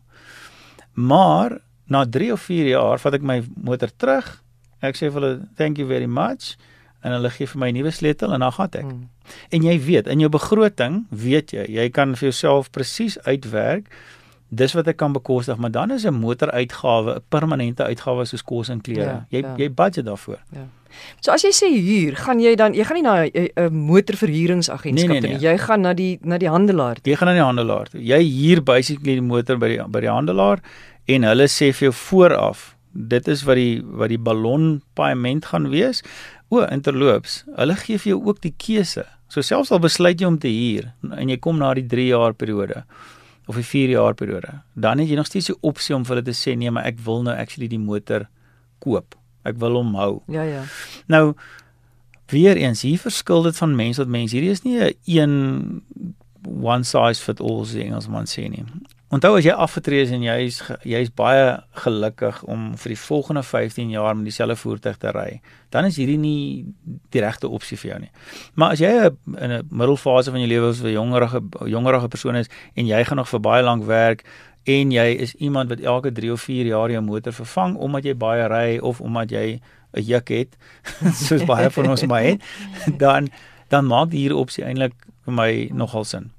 maar 0.94 1.60
na 1.88 2.04
3 2.06 2.32
of 2.34 2.42
4 2.42 2.68
jaar 2.68 2.98
vat 3.00 3.14
ek 3.14 3.22
my 3.22 3.44
motor 3.64 3.90
terug. 3.98 4.42
Ek 4.82 4.96
sê 4.96 5.12
vir 5.12 5.22
hulle 5.22 5.48
thank 5.56 5.78
you 5.78 5.88
very 5.88 6.08
much 6.08 6.56
en 7.04 7.12
hulle 7.12 7.30
gee 7.30 7.46
vir 7.48 7.60
my 7.60 7.70
'n 7.70 7.76
nuwe 7.76 7.92
sleutel 7.92 8.34
en 8.34 8.40
dan 8.40 8.52
gaan 8.52 8.70
ek. 8.72 8.86
Mm. 8.86 9.10
En 9.50 9.62
jy 9.64 9.80
weet, 9.80 10.08
in 10.08 10.20
jou 10.20 10.30
begroting 10.30 11.06
weet 11.10 11.52
jy, 11.52 11.66
jy 11.70 11.90
kan 11.90 12.16
vir 12.16 12.30
jouself 12.30 12.72
presies 12.72 13.18
uitwerk 13.26 13.90
dis 14.50 14.74
wat 14.78 14.88
ek 14.88 14.98
kan 15.02 15.14
bekostig, 15.14 15.58
maar 15.58 15.72
dan 15.72 15.92
is 15.92 16.06
'n 16.06 16.14
motoruitgawe 16.14 17.16
'n 17.16 17.22
permanente 17.30 17.84
uitgawe 17.84 18.26
soos 18.26 18.44
kos 18.44 18.70
en 18.70 18.82
klere. 18.82 19.02
Ja, 19.02 19.26
jy 19.30 19.40
ja. 19.42 19.56
jy 19.58 19.70
budget 19.74 20.06
daarvoor. 20.06 20.40
So 21.20 21.32
as 21.32 21.42
jy 21.42 21.52
sê 21.52 21.68
huur, 21.68 22.16
gaan 22.16 22.40
jy 22.40 22.56
dan 22.56 22.74
jy 22.74 22.84
gaan 22.84 22.96
nie 22.96 23.04
na 23.04 23.26
'n 23.26 23.74
motorverhuuringsagentskap 23.74 25.10
Nee, 25.10 25.20
nee, 25.20 25.30
nee. 25.30 25.38
nie. 25.38 25.42
Jy 25.42 25.58
gaan 25.58 25.82
na 25.82 25.94
die 25.94 26.20
na 26.22 26.38
die 26.38 26.50
handelaar. 26.50 26.96
toe. 26.96 27.12
Jy 27.12 27.18
gaan 27.18 27.28
na 27.28 27.34
die 27.34 27.44
handelaar 27.44 27.88
toe. 27.90 28.02
Jy 28.02 28.22
huur 28.24 28.64
basically 28.64 29.14
die 29.16 29.22
motor 29.22 29.58
by 29.58 29.68
die 29.68 29.84
by 29.88 30.00
die 30.00 30.10
handelaar 30.10 30.60
en 31.08 31.24
hulle 31.24 31.48
sê 31.48 31.74
vir 31.74 31.92
jou 31.92 31.94
vooraf, 31.94 32.75
dit 32.96 33.28
is 33.28 33.44
wat 33.44 33.60
die 33.60 33.82
wat 33.84 34.10
die 34.10 34.22
ballon 34.22 34.80
paaiement 34.96 35.46
gaan 35.52 35.70
wees. 35.70 36.02
O, 36.50 36.64
interloops, 36.64 37.44
hulle 37.58 37.76
gee 37.76 38.00
vir 38.00 38.16
jou 38.16 38.22
ook 38.30 38.42
die 38.42 38.54
keuse. 38.58 39.04
So 39.28 39.44
selfs 39.44 39.74
al 39.74 39.82
besluit 39.84 40.22
jy 40.22 40.30
om 40.30 40.40
te 40.40 40.52
huur 40.52 40.92
en 41.18 41.30
jy 41.30 41.38
kom 41.42 41.60
na 41.60 41.74
die 41.76 41.86
3 41.90 42.08
jaar 42.14 42.36
periode 42.38 42.86
of 43.50 43.60
die 43.60 43.66
4 43.66 43.94
jaar 43.94 44.16
periode, 44.18 44.62
dan 44.74 44.98
het 44.98 45.10
jy 45.10 45.20
nog 45.20 45.28
steeds 45.30 45.52
die 45.52 45.60
opsie 45.62 45.94
om 45.96 46.06
vir 46.06 46.16
hulle 46.16 46.26
te 46.26 46.34
sê 46.34 46.56
nee, 46.58 46.72
maar 46.74 46.88
ek 46.90 46.98
wil 47.06 47.22
nou 47.26 47.36
actually 47.36 47.68
die 47.70 47.82
motor 47.82 48.26
koop. 48.82 49.18
Ek 49.46 49.60
wil 49.62 49.78
hom 49.78 49.94
hou. 50.00 50.24
Ja 50.34 50.46
ja. 50.48 50.64
Nou 51.12 51.36
weer 52.34 52.58
eens, 52.58 52.82
hier 52.82 52.98
verskil 52.98 53.46
dit 53.46 53.58
van 53.58 53.76
mens 53.78 54.00
tot 54.02 54.10
mens. 54.10 54.34
Hierdie 54.34 54.54
is 54.54 54.64
nie 54.66 54.80
'n 54.82 54.94
een 55.06 55.84
one 56.62 56.84
size 56.84 57.22
fit 57.22 57.40
all 57.42 57.62
as 57.62 57.74
die 57.74 57.84
Engelsman 57.84 58.26
sê 58.26 58.50
nie. 58.50 58.66
Onthou 59.16 59.36
as 59.38 59.46
jy 59.48 59.54
afgetree 59.54 60.02
is 60.04 60.12
en 60.16 60.24
jy's 60.26 60.58
ge- 60.66 60.78
jy's 60.92 61.12
baie 61.16 61.44
gelukkig 61.84 62.42
om 62.52 62.72
vir 62.82 62.92
die 62.96 63.00
volgende 63.00 63.44
15 63.48 63.90
jaar 63.94 64.16
met 64.18 64.26
dieselfde 64.28 64.58
voertuig 64.60 64.98
te 65.00 65.12
ry, 65.16 65.42
dan 65.72 65.86
is 65.88 65.96
hierdie 66.02 66.18
nie 66.20 66.66
die 67.14 67.22
regte 67.24 67.48
opsie 67.48 67.78
vir 67.80 67.92
jou 67.92 68.00
nie. 68.02 68.12
Maar 68.60 68.74
as 68.76 68.82
jy 68.84 68.90
in 69.40 69.52
'n 69.52 69.68
middelfase 69.72 70.32
van 70.32 70.42
jou 70.42 70.50
lewe 70.50 70.70
as 70.70 70.82
'n 70.82 70.92
jongerige 70.92 71.40
jongerige 71.70 72.08
persoon 72.10 72.36
is 72.36 72.50
en 72.76 72.86
jy 72.88 73.04
gaan 73.06 73.18
nog 73.18 73.30
vir 73.30 73.40
baie 73.40 73.64
lank 73.64 73.86
werk 73.86 74.24
en 74.66 74.92
jy 74.92 75.08
is 75.22 75.36
iemand 75.36 75.70
wat 75.70 75.80
elke 75.80 76.12
3 76.12 76.32
of 76.32 76.42
4 76.42 76.66
jaar 76.66 76.90
jou 76.92 77.02
motor 77.02 77.32
vervang 77.34 77.78
omdat 77.78 78.04
jy 78.04 78.14
baie 78.16 78.48
ry 78.48 78.80
of 78.82 79.02
omdat 79.02 79.30
jy 79.32 79.60
'n 79.94 80.02
juk 80.02 80.28
het 80.30 80.58
soos 81.28 81.46
baie 81.46 81.70
van 81.70 81.90
ons 81.90 82.06
maar 82.06 82.24
het 82.24 82.42
dan 82.98 83.30
dan 83.70 83.86
maak 83.86 84.10
die 84.10 84.20
hier 84.20 84.36
opsie 84.36 84.64
eintlik 84.64 84.94
vir 85.26 85.34
my 85.34 85.70
nogal 85.74 86.04
sin. 86.04 86.32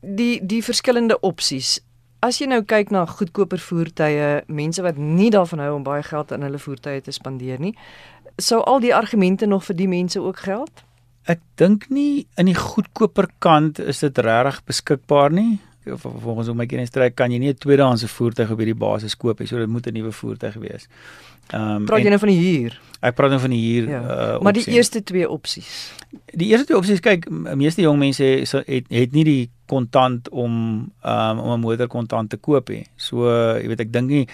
Die 0.00 0.40
die 0.46 0.62
verskillende 0.62 1.20
opsies. 1.20 1.80
As 2.22 2.36
jy 2.38 2.46
nou 2.46 2.60
kyk 2.62 2.92
na 2.94 3.00
goedkoper 3.02 3.58
voertuie, 3.58 4.26
mense 4.46 4.82
wat 4.84 4.94
nie 4.94 5.32
daarvan 5.34 5.58
hou 5.64 5.72
om 5.74 5.82
baie 5.82 6.04
geld 6.06 6.30
aan 6.30 6.44
hulle 6.46 6.60
voertuie 6.62 7.02
te 7.02 7.10
spandeer 7.10 7.58
nie, 7.58 7.72
sou 8.38 8.60
al 8.62 8.78
die 8.84 8.92
argumente 8.94 9.48
nog 9.50 9.64
vir 9.66 9.76
die 9.80 9.88
mense 9.90 10.22
ook 10.22 10.44
geld? 10.44 10.84
Ek 11.26 11.42
dink 11.58 11.88
nie 11.90 12.28
in 12.38 12.46
die 12.46 12.54
goedkoper 12.54 13.26
kant 13.42 13.80
is 13.82 14.04
dit 14.06 14.22
regtig 14.22 14.62
beskikbaar 14.70 15.34
nie. 15.34 15.58
Volgens 15.84 16.46
hoe 16.46 16.56
my 16.56 16.66
kennis 16.66 16.90
trek 16.90 17.14
kan 17.14 17.32
jy 17.32 17.38
nie 17.38 17.48
'n 17.50 17.58
tweedehandse 17.58 18.08
voertuig 18.08 18.50
op 18.50 18.58
hierdie 18.58 18.78
basis 18.78 19.16
koop 19.16 19.38
nie. 19.38 19.48
So 19.48 19.58
dit 19.58 19.68
moet 19.68 19.86
'n 19.86 19.92
nuwe 19.92 20.12
voertuig 20.12 20.54
wees. 20.54 20.88
Ehm 21.50 21.82
um, 21.82 21.84
praat 21.84 22.02
jy 22.02 22.08
nou 22.08 22.18
van 22.18 22.28
die 22.28 22.40
huur? 22.40 22.80
Ek 23.00 23.14
praat 23.14 23.30
nou 23.30 23.40
van 23.40 23.50
die 23.50 23.62
huur 23.66 23.88
ja. 23.88 24.00
uh 24.00 24.40
Maar 24.40 24.52
die 24.52 24.68
eerste 24.70 25.02
twee 25.02 25.28
opsies. 25.28 25.92
Die 26.32 26.48
eerste 26.48 26.66
twee 26.66 26.78
opsies 26.78 27.00
kyk, 27.00 27.26
meeste 27.30 27.82
jong 27.82 27.98
mense 27.98 28.24
het 28.24 28.86
het 28.88 29.12
nie 29.12 29.24
die 29.24 29.50
kontant 29.66 30.28
om 30.28 30.52
um, 31.04 31.38
om 31.38 31.52
'n 31.52 31.60
motor 31.60 31.86
kontant 31.86 32.30
te 32.30 32.36
koop 32.36 32.68
nie. 32.68 32.86
So 32.96 33.26
jy 33.58 33.68
weet 33.68 33.80
ek 33.80 33.92
dink 33.92 34.08
nie 34.08 34.26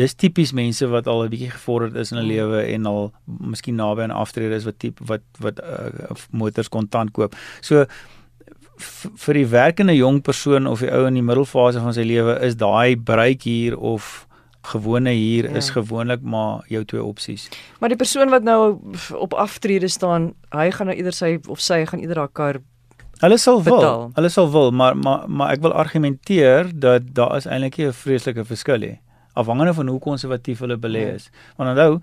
dis 0.00 0.14
tipies 0.14 0.52
mense 0.52 0.86
wat 0.86 1.06
al 1.06 1.24
'n 1.24 1.32
bietjie 1.34 1.50
gevorderd 1.50 1.96
is 1.96 2.12
in 2.12 2.18
hulle 2.18 2.32
hmm. 2.32 2.50
lewe 2.50 2.62
en 2.74 2.86
al 2.86 3.12
miskien 3.24 3.74
naby 3.74 4.02
aan 4.02 4.10
aftrede 4.24 4.54
is 4.54 4.64
wat 4.64 4.78
tipe 4.78 5.04
wat 5.06 5.22
wat 5.38 5.60
uh, 5.60 6.16
motors 6.30 6.68
kontant 6.68 7.10
koop. 7.10 7.36
So 7.60 7.86
vir 9.24 9.34
die 9.34 9.46
werkende 9.46 9.94
jong 9.96 10.22
persoon 10.22 10.66
of 10.66 10.82
die 10.84 10.90
ou 10.92 11.06
in 11.06 11.18
die 11.18 11.24
middelfase 11.24 11.80
van 11.80 11.94
sy 11.94 12.04
lewe 12.06 12.38
is 12.46 12.56
daai 12.60 12.96
bereik 12.96 13.46
hier 13.48 13.78
of 13.78 14.26
gewone 14.72 15.10
hier 15.10 15.48
ja. 15.50 15.56
is 15.58 15.70
gewoonlik 15.74 16.22
maar 16.22 16.62
jou 16.70 16.84
twee 16.84 17.02
opsies. 17.02 17.48
Maar 17.80 17.94
die 17.94 17.98
persoon 17.98 18.30
wat 18.30 18.42
nou 18.46 18.78
op 19.18 19.34
aftrede 19.34 19.88
staan, 19.88 20.32
hy 20.54 20.70
gaan 20.70 20.92
nou 20.92 20.96
eerder 20.96 21.16
sy 21.16 21.38
of 21.48 21.60
sy 21.60 21.82
gaan 21.86 22.00
eerder 22.04 22.22
haar 22.24 22.32
kar 22.32 22.62
Hulle 23.22 23.36
sal 23.38 23.60
wil. 23.62 24.10
Hulle 24.16 24.28
sal 24.34 24.48
wil, 24.50 24.72
maar 24.74 24.96
maar 24.98 25.28
maar 25.30 25.52
ek 25.54 25.62
wil 25.62 25.72
argumenteer 25.78 26.72
dat 26.74 27.12
daar 27.14 27.36
is 27.36 27.46
eintlik 27.46 27.78
'n 27.78 27.92
vreeslike 27.94 28.44
verskil 28.44 28.82
hier 28.82 28.98
afhangende 29.32 29.74
van 29.74 29.88
hoe 29.88 29.98
konservatief 29.98 30.58
hulle 30.58 30.76
belê 30.76 31.06
ja. 31.06 31.14
is. 31.16 31.30
Want 31.56 31.70
onthou, 31.70 32.00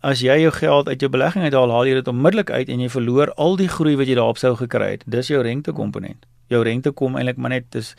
as 0.00 0.20
jy 0.22 0.36
jou 0.42 0.52
geld 0.54 0.88
uit 0.88 1.00
jou 1.00 1.10
belegging 1.10 1.44
uithaal, 1.44 1.70
haal 1.70 1.86
jy 1.86 1.94
dit 1.98 2.08
onmiddellik 2.08 2.50
uit 2.50 2.68
en 2.68 2.80
jy 2.80 2.88
verloor 2.88 3.32
al 3.36 3.56
die 3.56 3.68
groei 3.68 3.96
wat 3.98 4.06
jy 4.06 4.14
daarop 4.14 4.38
sou 4.38 4.54
gekry 4.56 4.90
het. 4.96 5.04
Dis 5.06 5.28
jou 5.32 5.42
rentekomponent. 5.42 6.26
Jou 6.48 6.62
rente 6.64 6.92
kom 6.92 7.16
eintlik 7.16 7.36
maar 7.36 7.50
net 7.50 7.66
dis 7.74 7.94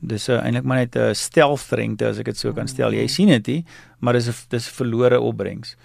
dis 0.00 0.28
eintlik 0.32 0.64
maar 0.64 0.78
net 0.78 0.96
'n 0.96 1.14
stealth 1.14 1.72
rente 1.72 2.06
as 2.06 2.18
ek 2.18 2.24
dit 2.24 2.38
so 2.38 2.52
kan 2.52 2.68
stel. 2.68 2.92
Jy 2.92 3.06
sien 3.06 3.28
dit 3.28 3.46
nie, 3.46 3.64
maar 4.00 4.12
dis 4.12 4.28
'n 4.28 4.34
dis 4.48 4.68
verlore 4.68 5.20
opbrengs. 5.20 5.76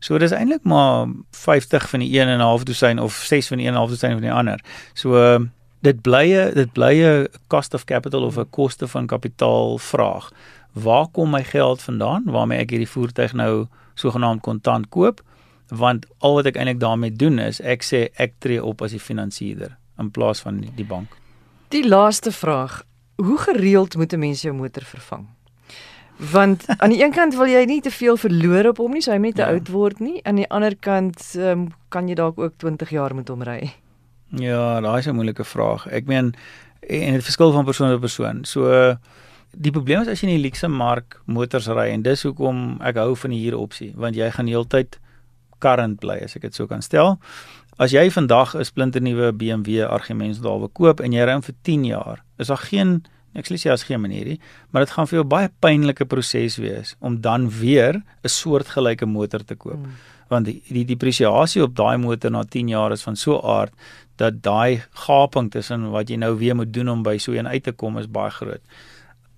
So 0.00 0.18
dis 0.18 0.32
eintlik 0.32 0.64
maar 0.64 1.08
50 1.30 1.88
van 1.88 2.00
die 2.00 2.18
1 2.18 2.28
en 2.28 2.38
'n 2.38 2.40
half 2.40 2.64
dosyn 2.64 2.98
of 2.98 3.12
6 3.12 3.48
van 3.48 3.58
die 3.58 3.66
1 3.66 3.72
en 3.72 3.74
'n 3.74 3.78
half 3.78 3.90
dosyn 3.90 4.12
van 4.12 4.20
die 4.20 4.32
ander. 4.32 4.60
So 4.94 5.38
dit 5.82 6.02
bly 6.02 6.52
dit 6.54 6.72
bly 6.72 6.94
'n 7.04 7.28
cost 7.48 7.74
of 7.74 7.84
capital 7.84 8.22
of 8.22 8.36
'n 8.38 8.50
koste 8.50 8.88
van 8.88 9.06
kapitaal 9.06 9.78
vraag. 9.78 10.30
Waar 10.72 11.06
kom 11.06 11.30
my 11.30 11.44
geld 11.44 11.82
vandaan 11.82 12.22
waarmee 12.26 12.58
ek 12.58 12.70
hierdie 12.70 12.88
voertuig 12.88 13.32
nou 13.32 13.66
sogenaamd 13.94 14.42
kontant 14.42 14.88
koop? 14.88 15.22
Want 15.68 16.06
al 16.18 16.34
wat 16.34 16.46
ek 16.46 16.56
eintlik 16.56 16.80
daarmee 16.80 17.12
doen 17.12 17.38
is 17.38 17.60
ek 17.60 17.82
sê 17.82 18.08
ek 18.16 18.34
tree 18.38 18.62
op 18.62 18.82
as 18.82 18.90
die 18.90 19.00
finansierder 19.00 19.76
in 19.98 20.10
plaas 20.10 20.40
van 20.44 20.60
die, 20.60 20.72
die 20.76 20.86
bank. 20.86 21.16
Die 21.68 21.88
laaste 21.88 22.32
vraag, 22.32 22.82
hoe 23.16 23.38
gereeld 23.38 23.96
moet 23.96 24.12
'n 24.12 24.18
mens 24.18 24.42
jou 24.42 24.54
motor 24.54 24.84
vervang? 24.84 25.26
Want 26.16 26.64
aan 26.66 26.90
die 26.90 27.02
een 27.02 27.12
kant 27.12 27.34
wil 27.34 27.46
jy 27.46 27.64
nie 27.64 27.80
te 27.80 27.90
veel 27.90 28.16
verloor 28.16 28.68
op 28.70 28.76
hom 28.76 28.92
nie, 28.92 29.02
so 29.02 29.10
hy 29.10 29.18
moet 29.18 29.34
te 29.34 29.42
ja. 29.42 29.50
oud 29.50 29.68
word 29.68 29.98
nie. 29.98 30.20
Aan 30.22 30.38
die 30.38 30.48
ander 30.48 30.76
kant 30.76 31.34
um, 31.36 31.68
kan 31.88 32.08
jy 32.08 32.14
dalk 32.14 32.38
ook 32.38 32.54
20 32.62 32.90
jaar 32.90 33.14
met 33.14 33.28
hom 33.28 33.42
ry. 33.42 33.72
Ja, 34.38 34.80
daai 34.80 34.98
is 34.98 35.06
'n 35.06 35.14
moeilike 35.14 35.44
vraag. 35.44 35.86
Ek 35.86 36.06
meen 36.06 36.34
en 36.88 37.12
dit 37.12 37.22
verskil 37.24 37.52
van 37.52 37.64
persoon 37.64 37.90
tot 37.90 38.00
persoon. 38.00 38.44
So 38.44 38.96
die 39.56 39.72
probleem 39.72 40.02
is 40.02 40.08
as 40.08 40.20
jy 40.20 40.28
in 40.28 40.36
die 40.36 40.44
luxe 40.44 40.68
mark 40.68 41.20
motors 41.26 41.68
ry 41.68 41.88
en 41.92 42.02
dis 42.02 42.22
hoekom 42.26 42.80
ek 42.82 42.96
hou 42.96 43.14
van 43.16 43.30
die 43.30 43.40
huur 43.44 43.58
opsie, 43.58 43.92
want 43.96 44.16
jy 44.16 44.30
gaan 44.30 44.50
heeltyd 44.50 44.98
current 45.64 46.00
bly 46.00 46.18
as 46.24 46.36
ek 46.36 46.48
dit 46.48 46.54
so 46.54 46.66
kan 46.70 46.82
stel. 46.84 47.18
As 47.78 47.94
jy 47.94 48.10
vandag 48.10 48.54
'n 48.54 48.64
splinte 48.64 49.00
nuwe 49.00 49.32
BMW 49.32 49.82
argumentsdaal 49.82 50.60
wil 50.60 50.68
koop 50.68 51.00
en 51.00 51.12
jy 51.12 51.24
ry 51.24 51.32
hom 51.32 51.42
vir 51.42 51.54
10 51.62 51.84
jaar, 51.84 52.24
is 52.38 52.48
daar 52.48 52.64
geen 52.70 53.04
ek 53.34 53.46
sê 53.50 53.70
as 53.70 53.82
geen 53.82 54.00
manier 54.00 54.24
nie, 54.24 54.40
maar 54.70 54.84
dit 54.84 54.94
gaan 54.94 55.08
vir 55.10 55.18
jou 55.18 55.24
baie 55.24 55.48
pynlike 55.60 56.06
proses 56.06 56.56
wees 56.56 56.94
om 57.00 57.20
dan 57.20 57.50
weer 57.50 58.02
'n 58.22 58.28
soortgelyke 58.28 59.06
motor 59.06 59.44
te 59.44 59.56
koop. 59.56 59.74
Hmm. 59.82 59.96
Want 60.28 60.46
die 60.46 60.62
die 60.68 60.84
depresiasie 60.84 61.62
op 61.62 61.74
daai 61.74 61.98
motor 61.98 62.30
na 62.30 62.44
10 62.44 62.68
jaar 62.68 62.92
is 62.92 63.02
van 63.02 63.16
so 63.16 63.40
aard 63.40 63.72
dat 64.16 64.42
daai 64.42 64.82
gaping 65.06 65.50
tussen 65.50 65.90
wat 65.90 66.08
jy 66.08 66.16
nou 66.16 66.38
weer 66.38 66.54
moet 66.54 66.72
doen 66.72 66.88
om 66.88 67.02
by 67.02 67.18
so 67.18 67.32
'n 67.32 67.46
uit 67.46 67.62
te 67.62 67.72
kom 67.72 67.98
is 67.98 68.06
baie 68.06 68.30
groot. 68.30 68.62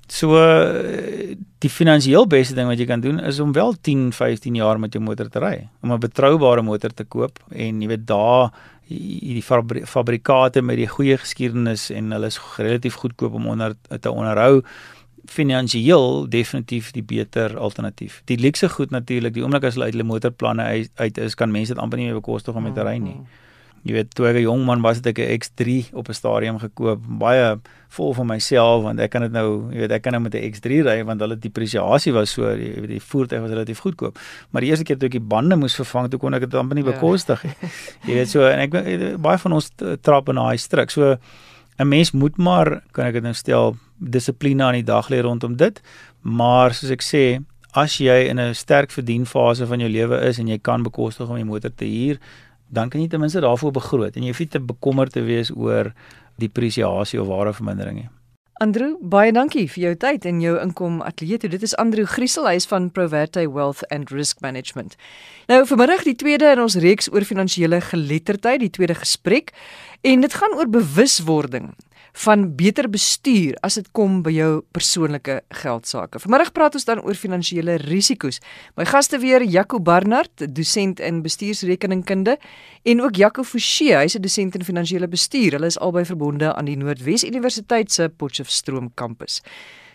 So 0.07 0.39
die 1.59 1.71
finansiëel 1.71 2.29
beste 2.31 2.55
ding 2.55 2.69
wat 2.71 2.79
jy 2.79 2.87
kan 2.87 3.03
doen 3.03 3.19
is 3.19 3.41
om 3.43 3.53
wel 3.53 3.75
10, 3.75 4.13
15 4.15 4.55
jaar 4.55 4.79
met 4.79 4.95
jou 4.95 5.03
motor 5.03 5.29
te 5.29 5.43
ry, 5.43 5.69
om 5.83 5.93
'n 5.93 6.01
betroubare 6.01 6.63
motor 6.63 6.95
te 6.95 7.05
koop 7.05 7.39
en 7.51 7.81
jy 7.83 7.89
weet 7.89 8.07
daar 8.07 8.53
die 8.89 9.43
fabrikate 9.43 10.63
met 10.63 10.77
die 10.77 10.87
goeie 10.87 11.17
geskiedenis 11.19 11.91
en 11.91 12.13
hulle 12.13 12.27
is 12.27 12.39
relatief 12.57 12.95
goedkoop 12.95 13.35
om 13.35 13.47
onder 13.47 13.75
te 14.01 14.11
onderhou 14.11 14.63
finansiëel 15.27 16.29
definitief 16.29 16.93
die 16.93 17.03
beter 17.03 17.59
alternatief. 17.59 18.23
Die 18.25 18.39
luxe 18.39 18.69
goed 18.69 18.91
natuurlik, 18.91 19.35
die 19.35 19.43
oomblik 19.43 19.65
as 19.65 19.75
hulle 19.75 19.85
uit 19.91 19.97
hulle 19.97 20.07
motorplanne 20.07 20.63
uit, 20.63 20.91
uit 20.95 21.19
is, 21.19 21.35
kan 21.35 21.51
mense 21.51 21.75
dit 21.75 21.83
amper 21.83 21.99
nie 21.99 22.07
meer 22.07 22.21
bekostig 22.21 22.55
om 22.55 22.63
met 22.63 22.75
te 22.75 22.83
ry 22.87 22.97
nie. 22.97 23.15
Mm 23.15 23.25
-hmm. 23.25 23.46
Jy 23.87 23.95
weet, 23.95 24.09
toe 24.19 24.27
ek 24.27 24.37
'n 24.41 24.43
jong 24.43 24.65
man 24.67 24.83
was, 24.83 24.99
het 24.99 25.07
ek 25.07 25.19
'n 25.23 25.39
X3 25.39 25.95
op 25.95 26.09
'n 26.09 26.13
stadium 26.13 26.59
gekoop, 26.59 27.01
baie 27.07 27.59
vol 27.89 28.15
van 28.15 28.27
myself 28.27 28.83
want 28.83 28.99
ek 28.99 29.11
kan 29.11 29.23
dit 29.23 29.33
nou, 29.33 29.71
jy 29.71 29.79
weet, 29.79 29.93
ek 29.93 30.03
kan 30.03 30.13
nou 30.13 30.23
met 30.23 30.35
'n 30.35 30.51
X3 30.51 30.83
ry 30.83 31.05
want 31.05 31.21
hulle 31.21 31.39
depresiasie 31.39 32.13
was 32.13 32.31
so, 32.31 32.43
jy 32.43 32.81
weet, 32.81 32.89
die 32.89 33.01
voertuig 33.01 33.41
was 33.41 33.51
relatief 33.51 33.79
goedkoop. 33.81 34.19
Maar 34.51 34.63
die 34.63 34.71
eerste 34.71 34.85
keer 34.85 34.99
toe 34.99 35.07
ek 35.07 35.13
die 35.13 35.21
bande 35.21 35.57
moes 35.57 35.77
vervang, 35.77 36.11
toe 36.11 36.19
kon 36.19 36.35
ek 36.35 36.41
dit 36.41 36.55
amper 36.55 36.75
nie 36.75 36.85
ja. 36.85 36.91
bekostig 36.91 37.45
nie. 37.45 37.55
jy 38.09 38.15
weet 38.15 38.29
so 38.29 38.43
en 38.43 38.59
ek 38.59 38.71
baie 39.21 39.39
van 39.39 39.53
ons 39.53 39.71
trap 40.03 40.29
in 40.29 40.35
daai 40.35 40.59
struik. 40.59 40.91
So 40.91 41.17
'n 41.79 41.89
mens 41.89 42.13
moet 42.13 42.37
maar, 42.39 42.83
kan 42.93 43.07
ek 43.07 43.13
dit 43.13 43.23
nou 43.23 43.35
stel, 43.35 43.77
dissipline 44.01 44.65
aan 44.65 44.75
die 44.75 44.83
dag 44.83 45.09
lê 45.09 45.21
rondom 45.23 45.57
dit. 45.57 45.81
Maar 46.23 46.75
soos 46.75 46.91
ek 46.91 47.03
sê, 47.03 47.45
as 47.77 47.99
jy 47.99 48.29
in 48.31 48.41
'n 48.41 48.55
sterk 48.55 48.91
verdienfase 48.91 49.67
van 49.67 49.81
jou 49.81 49.89
lewe 49.89 50.21
is 50.25 50.39
en 50.39 50.49
jy 50.49 50.59
kan 50.59 50.83
bekostig 50.83 51.29
om 51.29 51.37
'n 51.37 51.47
motor 51.47 51.71
te 51.71 51.85
huur, 51.85 52.19
dan 52.69 52.91
kan 52.91 53.01
jy 53.01 53.09
ten 53.09 53.21
minste 53.21 53.41
daarvoor 53.41 53.73
begroot 53.73 54.17
en 54.17 54.23
jy 54.23 54.35
hoef 54.35 54.43
nie 54.43 54.53
te 54.53 54.61
bekommerd 54.61 55.13
te 55.13 55.23
wees 55.27 55.53
oor 55.55 55.93
depresiasie 56.41 57.21
of 57.21 57.31
waardevermindering 57.31 58.03
nie. 58.03 58.11
Andrew, 58.57 58.95
baie 59.05 59.33
dankie 59.37 59.67
vir 59.69 59.83
jou 59.83 59.95
tyd 60.01 60.25
en 60.25 60.39
jou 60.41 60.55
inkom 60.57 61.03
ateljee 61.05 61.43
toe. 61.43 61.51
Dit 61.53 61.65
is 61.67 61.75
Andrew 61.77 62.07
Griesel, 62.09 62.47
hy 62.49 62.55
is 62.57 62.65
van 62.71 62.87
Proverte 62.89 63.43
Wealth 63.53 63.83
and 63.93 64.09
Risk 64.09 64.41
Management. 64.41 64.97
Nou 65.53 65.61
vanmiddag 65.69 66.07
die 66.09 66.17
tweede 66.17 66.55
in 66.55 66.63
ons 66.65 66.79
reeks 66.81 67.11
oor 67.13 67.27
finansiële 67.29 67.83
geletterdheid, 67.85 68.63
die 68.65 68.73
tweede 68.73 68.97
gesprek 68.97 69.53
en 70.01 70.25
dit 70.25 70.39
gaan 70.41 70.57
oor 70.57 70.73
bewuswording 70.73 71.75
van 72.17 72.47
beter 72.57 72.89
bestuur 72.89 73.57
as 73.67 73.77
dit 73.77 73.89
kom 73.93 74.23
by 74.25 74.33
jou 74.33 74.51
persoonlike 74.73 75.35
geld 75.61 75.89
sake. 75.89 76.21
Vanmiddag 76.23 76.53
praat 76.57 76.79
ons 76.79 76.87
dan 76.89 77.03
oor 77.05 77.19
finansiële 77.19 77.77
risiko's. 77.83 78.41
My 78.81 78.87
gaste 78.89 79.21
weer 79.21 79.45
Jaco 79.45 79.81
Barnard, 79.85 80.47
dosent 80.57 81.01
in 81.05 81.21
bestuursrekeningkunde 81.23 82.39
en 82.89 83.03
ook 83.05 83.21
Jaco 83.21 83.45
Forsie, 83.45 83.93
hy's 83.93 84.17
'n 84.17 84.23
dosent 84.23 84.55
in 84.55 84.65
finansiële 84.65 85.09
bestuur. 85.09 85.53
Hulle 85.53 85.67
is 85.67 85.79
albei 85.79 86.05
verbonde 86.05 86.55
aan 86.55 86.65
die 86.65 86.77
Noordwes 86.77 87.25
Universiteit 87.25 87.93
se 87.93 88.09
Potchefstroom 88.09 88.91
kampus. 88.95 89.43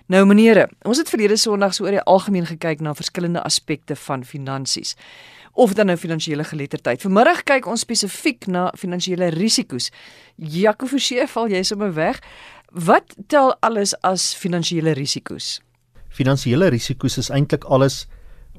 Nou 0.06 0.25
menere, 0.25 0.70
ons 0.84 0.98
het 0.98 1.10
verlede 1.10 1.38
Sondag 1.38 1.74
so 1.74 1.84
oor 1.84 1.92
die 1.92 2.01
algemeen 2.01 2.46
gekyk 2.46 2.82
na 2.82 2.94
verskillende 2.94 3.42
aspekte 3.44 3.96
van 3.96 4.25
finansies 4.25 4.96
of 5.53 5.74
dan 5.74 5.86
nou 5.86 5.98
finansiële 5.98 6.43
geletterdheid. 6.43 7.01
Vanmiddag 7.01 7.43
kyk 7.43 7.67
ons 7.67 7.84
spesifiek 7.84 8.48
na 8.48 8.70
finansiële 8.77 9.31
risiko's. 9.36 9.91
Jaco 10.36 10.88
Forsie, 10.88 11.27
val 11.27 11.51
jy 11.51 11.63
sommer 11.63 11.93
weg? 11.93 12.22
Wat 12.72 13.15
tel 13.27 13.55
alles 13.60 13.93
as 14.08 14.31
finansiële 14.36 14.96
risiko's? 14.96 15.60
Finansiële 16.10 16.72
risiko's 16.72 17.17
is 17.17 17.29
eintlik 17.29 17.63
alles 17.63 18.05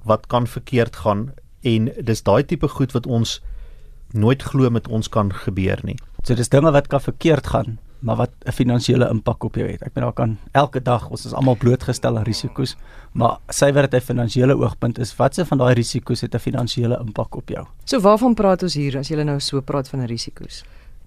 wat 0.05 0.27
kan 0.27 0.47
verkeerd 0.47 0.97
gaan 0.97 1.31
en 1.63 1.89
dis 2.05 2.23
daai 2.23 2.45
tipe 2.45 2.69
goed 2.69 2.93
wat 2.93 3.07
ons 3.07 3.41
nooit 4.13 4.43
glo 4.43 4.71
met 4.71 4.89
ons 4.89 5.09
kan 5.09 5.33
gebeur 5.33 5.81
nie. 5.83 5.97
So 6.23 6.35
dis 6.35 6.49
dinge 6.49 6.73
wat 6.73 6.87
kan 6.87 7.01
verkeerd 7.01 7.47
gaan 7.47 7.79
maar 8.03 8.17
wat 8.17 8.31
'n 8.45 8.53
finansiële 8.53 9.09
impak 9.09 9.45
op 9.45 9.55
jou 9.55 9.69
het. 9.71 9.83
Ek 9.83 9.93
bedoel 9.93 10.11
daar 10.11 10.13
kan 10.13 10.39
elke 10.53 10.83
dag 10.83 11.09
ons 11.09 11.25
is 11.25 11.33
almal 11.33 11.57
blootgestel 11.57 12.19
aan 12.19 12.25
risiko's, 12.25 12.77
maar 13.13 13.39
suiwer 13.49 13.91
dit 13.91 14.03
'n 14.03 14.05
finansiële 14.05 14.55
oogpunt 14.57 14.99
is, 14.99 15.17
watse 15.17 15.47
van 15.47 15.59
daai 15.59 15.75
risiko's 15.75 16.21
het 16.21 16.35
'n 16.35 16.39
finansiële 16.39 16.99
impak 16.99 17.35
op 17.37 17.49
jou? 17.49 17.67
So 17.85 18.01
waarvan 18.01 18.35
praat 18.35 18.63
ons 18.63 18.75
hier 18.75 18.99
as 18.99 19.09
jy 19.09 19.23
nou 19.23 19.41
so 19.41 19.61
praat 19.61 19.89
van 19.89 20.05
risiko's? 20.05 20.65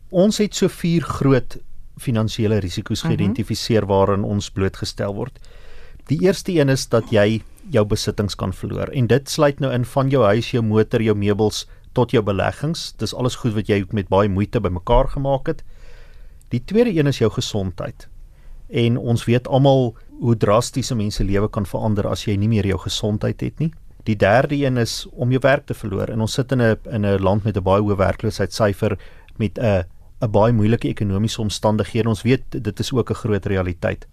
Ons 0.09 0.37
het 0.37 0.55
so 0.55 0.67
vier 0.67 1.01
groot 1.01 1.57
finansiële 1.97 2.57
risiko's 2.57 3.03
mhm. 3.03 3.11
geïdentifiseer 3.11 3.83
uh 3.83 3.89
-huh. 3.89 3.97
waaraan 3.97 4.23
ons 4.23 4.49
blootgestel 4.49 5.13
word. 5.13 5.39
Die 6.05 6.21
eerste 6.21 6.51
een 6.51 6.69
is 6.69 6.87
dat 6.87 7.09
jy 7.09 7.41
jou 7.69 7.85
besittings 7.85 8.35
kan 8.35 8.53
verloor 8.53 8.87
en 8.87 9.07
dit 9.07 9.29
sluit 9.29 9.59
nou 9.59 9.73
in 9.73 9.85
van 9.85 10.09
jou 10.09 10.23
huis, 10.23 10.51
jou 10.51 10.63
motor, 10.63 11.01
jou 11.01 11.15
meubels 11.15 11.67
tot 11.93 12.11
jou 12.11 12.23
beleggings. 12.23 12.93
Dis 12.97 13.13
alles 13.13 13.35
goed 13.35 13.53
wat 13.53 13.67
jy 13.67 13.85
met 13.91 14.07
baie 14.07 14.29
moeite 14.29 14.59
bymekaar 14.59 15.07
gemaak 15.07 15.47
het. 15.47 15.63
Die 16.49 16.61
tweede 16.65 16.93
een 16.93 17.07
is 17.07 17.17
jou 17.17 17.31
gesondheid. 17.31 18.07
En 18.67 18.97
ons 18.97 19.25
weet 19.25 19.47
almal 19.47 19.95
hoe 20.19 20.37
drasties 20.37 20.91
'n 20.91 20.97
mens 20.97 21.15
se 21.15 21.23
lewe 21.23 21.49
kan 21.49 21.65
verander 21.65 22.07
as 22.07 22.25
jy 22.25 22.35
nie 22.35 22.47
meer 22.47 22.65
jou 22.65 22.79
gesondheid 22.79 23.41
het 23.41 23.59
nie. 23.59 23.73
Die 24.03 24.15
derde 24.15 24.55
een 24.55 24.77
is 24.77 25.07
om 25.11 25.29
jou 25.29 25.39
werk 25.41 25.65
te 25.65 25.73
verloor. 25.73 26.09
En 26.09 26.21
ons 26.21 26.33
sit 26.33 26.51
in 26.51 26.61
'n 26.61 26.77
in 26.91 27.05
'n 27.05 27.21
land 27.21 27.43
met 27.43 27.57
'n 27.57 27.63
baie 27.63 27.81
hoë 27.81 27.95
werkloosheidsyfer 27.97 28.97
met 29.37 29.57
'n 29.57 29.83
'n 30.21 30.31
baie 30.31 30.53
moeilike 30.53 30.87
ekonomiese 30.87 31.41
omstandighede. 31.41 32.09
Ons 32.09 32.21
weet 32.21 32.43
dit 32.49 32.79
is 32.79 32.93
ook 32.93 33.09
'n 33.09 33.13
groot 33.13 33.45
realiteit. 33.45 34.07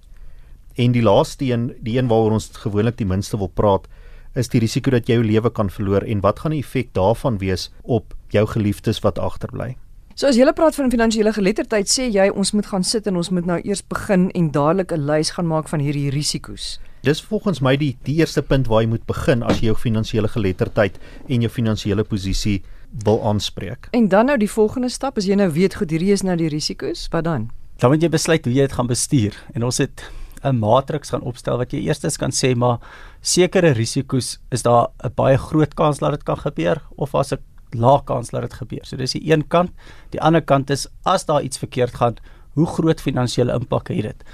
En 0.75 0.93
die 0.93 1.03
laaste 1.03 1.45
een, 1.45 1.75
die 1.81 1.99
een 1.99 2.09
waaroor 2.09 2.31
ons 2.31 2.49
gewoonlik 2.53 2.97
die 2.97 3.07
minste 3.07 3.37
wil 3.37 3.51
praat, 3.53 3.89
is 4.35 4.49
die 4.49 4.61
risiko 4.61 4.91
dat 4.91 5.07
jy 5.07 5.15
jou 5.15 5.25
lewe 5.25 5.51
kan 5.51 5.71
verloor 5.71 6.03
en 6.03 6.21
wat 6.21 6.39
gaan 6.39 6.51
die 6.51 6.63
effek 6.63 6.93
daarvan 6.97 7.39
wees 7.39 7.71
op 7.83 8.15
jou 8.29 8.47
geliefdes 8.47 9.01
wat 9.05 9.19
agterbly? 9.19 9.77
So 10.15 10.29
as 10.29 10.37
jy 10.37 10.45
praat 10.53 10.77
van 10.77 10.91
finansiële 10.93 11.33
geletterdheid, 11.33 11.89
sê 11.89 12.05
jy 12.13 12.27
ons 12.29 12.51
moet 12.53 12.67
gaan 12.69 12.83
sit 12.85 13.07
en 13.09 13.17
ons 13.17 13.31
moet 13.33 13.47
nou 13.49 13.57
eers 13.65 13.81
begin 13.89 14.27
en 14.37 14.51
dadelik 14.53 14.93
'n 14.93 15.07
lys 15.09 15.31
gaan 15.31 15.47
maak 15.47 15.69
van 15.69 15.81
hierdie 15.81 16.11
risiko's. 16.11 16.79
Dis 17.03 17.23
volgens 17.23 17.61
my 17.61 17.77
die 17.77 17.97
die 18.05 18.21
eerste 18.21 18.43
punt 18.43 18.69
waar 18.69 18.83
jy 18.83 18.89
moet 18.89 19.07
begin 19.07 19.43
as 19.43 19.61
jy 19.61 19.67
jou 19.67 19.75
finansiële 19.75 20.29
geletterdheid 20.29 20.99
en 21.29 21.41
jou 21.41 21.51
finansiële 21.51 22.05
posisie 22.05 22.63
wil 23.05 23.25
aanspreek. 23.25 23.89
En 23.93 24.09
dan 24.09 24.27
nou 24.27 24.37
die 24.37 24.51
volgende 24.51 24.89
stap, 24.89 25.17
as 25.17 25.25
jy 25.25 25.35
nou 25.35 25.51
weet 25.51 25.75
goed 25.75 25.91
hierdie 25.91 26.13
is 26.13 26.23
nou 26.23 26.37
die 26.37 26.49
risiko's, 26.49 27.09
wat 27.11 27.25
dan? 27.25 27.51
Dan 27.79 27.91
moet 27.91 28.03
jy 28.03 28.09
besluit 28.09 28.45
hoe 28.45 28.53
jy 28.53 28.61
dit 28.61 28.73
gaan 28.73 28.87
bestuur. 28.87 29.33
En 29.55 29.65
ons 29.65 29.79
het 29.79 30.05
'n 30.45 30.59
matriks 30.59 31.11
gaan 31.11 31.23
opstel 31.23 31.57
wat 31.57 31.73
jy 31.73 31.87
eerstens 31.87 32.17
kan 32.17 32.31
sê 32.31 32.55
maar 32.55 32.79
sekere 33.21 33.73
risiko's 33.73 34.39
is 34.51 34.63
daar 34.63 34.89
'n 35.05 35.13
baie 35.15 35.39
groot 35.39 35.75
kans 35.75 35.99
dat 35.99 36.11
dit 36.11 36.23
kan 36.23 36.37
gebeur 36.37 36.83
of 36.97 37.15
as 37.15 37.33
'n 37.33 37.39
lae 37.75 38.01
kans 38.05 38.31
dat 38.31 38.47
dit 38.47 38.55
gebeur. 38.61 38.85
So 38.87 38.97
dis 38.97 39.17
die 39.17 39.25
een 39.33 39.47
kant. 39.49 39.73
Die 40.11 40.21
ander 40.21 40.43
kant 40.43 40.71
is 40.71 40.87
as 41.05 41.27
daar 41.29 41.43
iets 41.43 41.59
verkeerd 41.59 41.95
gaan, 41.95 42.17
hoe 42.55 42.67
groot 42.67 43.01
finansiële 43.01 43.55
impak 43.57 43.89
het 43.89 44.03
dit? 44.03 44.25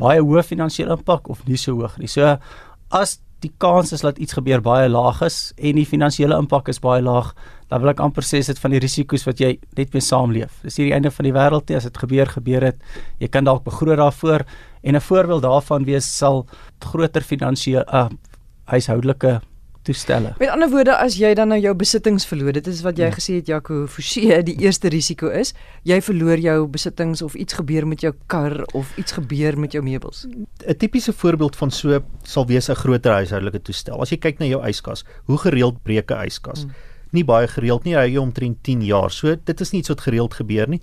Baie 0.00 0.22
hoë 0.22 0.42
finansiële 0.42 0.96
impak 0.96 1.28
of 1.28 1.44
nie 1.46 1.58
so 1.60 1.76
hoog 1.78 1.98
nie. 1.98 2.08
So 2.08 2.36
as 2.90 3.18
die 3.40 3.52
kans 3.62 3.92
is 3.96 4.02
dat 4.04 4.18
iets 4.20 4.36
gebeur 4.36 4.60
baie 4.60 4.88
laag 4.90 5.22
is 5.24 5.52
en 5.56 5.78
die 5.78 5.86
finansiële 5.88 6.36
impak 6.36 6.68
is 6.68 6.80
baie 6.82 7.00
laag, 7.02 7.32
dan 7.70 7.80
wil 7.80 7.92
ek 7.92 8.02
amper 8.04 8.26
sê 8.26 8.42
dit 8.44 8.58
van 8.60 8.74
die 8.74 8.80
risiko's 8.82 9.24
wat 9.24 9.40
jy 9.40 9.54
net 9.78 9.94
mee 9.94 10.04
saamleef. 10.04 10.58
Dis 10.64 10.76
hier 10.76 10.90
die 10.90 10.96
einde 10.96 11.12
van 11.14 11.28
die 11.28 11.34
wêreld 11.36 11.70
nie 11.70 11.78
as 11.78 11.86
dit 11.88 12.00
gebeur 12.02 12.28
gebeur 12.28 12.66
het. 12.68 12.82
Jy 13.22 13.30
kan 13.32 13.48
dalk 13.48 13.64
begroot 13.64 14.00
daarvoor 14.00 14.44
en 14.82 14.96
'n 14.96 15.00
voorbeeld 15.00 15.42
daarvan 15.42 15.84
wees 15.84 16.04
sal 16.04 16.46
groter 16.80 17.22
finansiële 17.22 17.86
uh, 17.92 18.08
huishoudelike 18.66 19.40
toestelle. 19.90 20.32
Met 20.40 20.52
ander 20.54 20.70
woorde, 20.72 20.96
as 20.96 21.18
jy 21.20 21.34
dan 21.38 21.52
nou 21.52 21.60
jou 21.60 21.74
besittings 21.76 22.26
verloor, 22.30 22.56
dit 22.56 22.70
is 22.72 22.82
wat 22.86 22.98
jy 23.00 23.10
ja. 23.10 23.16
gesê 23.18 23.38
het 23.40 23.50
Jaco 23.50 23.82
Forsie, 23.90 24.28
die 24.50 24.56
eerste 24.64 24.92
risiko 24.92 25.28
is, 25.28 25.52
jy 25.88 26.00
verloor 26.06 26.40
jou 26.40 26.58
besittings 26.70 27.22
of 27.26 27.34
iets 27.34 27.58
gebeur 27.60 27.88
met 27.90 28.06
jou 28.06 28.14
kar 28.32 28.62
of 28.78 28.94
iets 29.00 29.18
gebeur 29.18 29.58
met 29.58 29.76
jou 29.76 29.82
meubels. 29.84 30.26
'n 30.26 30.76
Tipiese 30.80 31.12
voorbeeld 31.12 31.56
van 31.56 31.70
so 31.70 32.00
sal 32.24 32.46
wees 32.46 32.70
'n 32.70 32.78
groter 32.78 33.12
huishoudelike 33.12 33.62
toestel. 33.62 34.00
As 34.00 34.10
jy 34.10 34.18
kyk 34.18 34.38
na 34.38 34.46
jou 34.46 34.62
yskas, 34.64 35.04
hoe 35.26 35.38
gereeld 35.38 35.82
breek 35.82 36.10
'n 36.10 36.26
yskas? 36.26 36.64
Hmm 36.64 36.88
nie 37.16 37.24
baie 37.26 37.48
gereeld 37.50 37.86
nie. 37.86 37.96
Hy 37.98 38.08
hou 38.14 38.24
omtrent 38.24 38.60
10 38.66 38.84
jaar. 38.86 39.12
So 39.14 39.34
dit 39.34 39.64
is 39.64 39.72
nie 39.74 39.82
iets 39.82 39.92
wat 39.92 40.06
gereeld 40.06 40.36
gebeur 40.38 40.70
nie. 40.70 40.80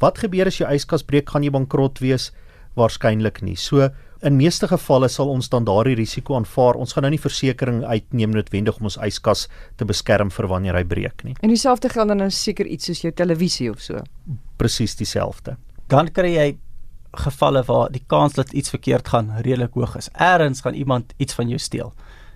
Wat 0.00 0.20
gebeur 0.22 0.48
as 0.50 0.60
jou 0.60 0.68
yskas 0.70 1.04
breek? 1.06 1.30
Gaan 1.32 1.44
jy 1.46 1.52
bankrot 1.54 2.00
wees? 2.04 2.30
Waarskynlik 2.78 3.42
nie. 3.44 3.56
So 3.60 3.90
in 4.22 4.36
meeste 4.36 4.68
gevalle 4.68 5.08
sal 5.08 5.30
ons 5.32 5.48
dan 5.52 5.64
daardie 5.64 5.96
risiko 5.98 6.36
aanvaar. 6.36 6.78
Ons 6.80 6.92
gaan 6.92 7.06
nou 7.06 7.12
nie 7.14 7.20
versekerings 7.20 7.84
uitneem 7.84 8.34
noodwendig 8.36 8.80
om 8.80 8.88
ons 8.90 8.98
yskas 9.06 9.46
te 9.80 9.86
beskerm 9.88 10.32
vir 10.34 10.48
wanneer 10.50 10.76
hy 10.76 10.84
breek 10.84 11.24
nie. 11.24 11.36
En 11.40 11.52
dieselfde 11.52 11.88
geld 11.92 12.12
dan 12.12 12.20
nou 12.24 12.30
seker 12.34 12.68
iets 12.68 12.90
soos 12.90 13.04
jou 13.04 13.12
televisie 13.16 13.70
of 13.72 13.80
so. 13.84 14.02
Presies 14.60 14.96
dieselfde. 14.98 15.56
Dan 15.88 16.12
kry 16.14 16.34
jy 16.34 16.48
gevalle 17.24 17.64
waar 17.66 17.88
die 17.90 18.04
kans 18.06 18.36
dat 18.36 18.52
iets 18.52 18.70
verkeerd 18.70 19.08
gaan 19.08 19.32
redelik 19.40 19.74
hoog 19.74 19.96
is. 19.98 20.10
Eerens 20.14 20.60
gaan 20.62 20.78
iemand 20.78 21.14
iets 21.18 21.34
van 21.34 21.48
jou 21.48 21.58
steel. 21.58 21.94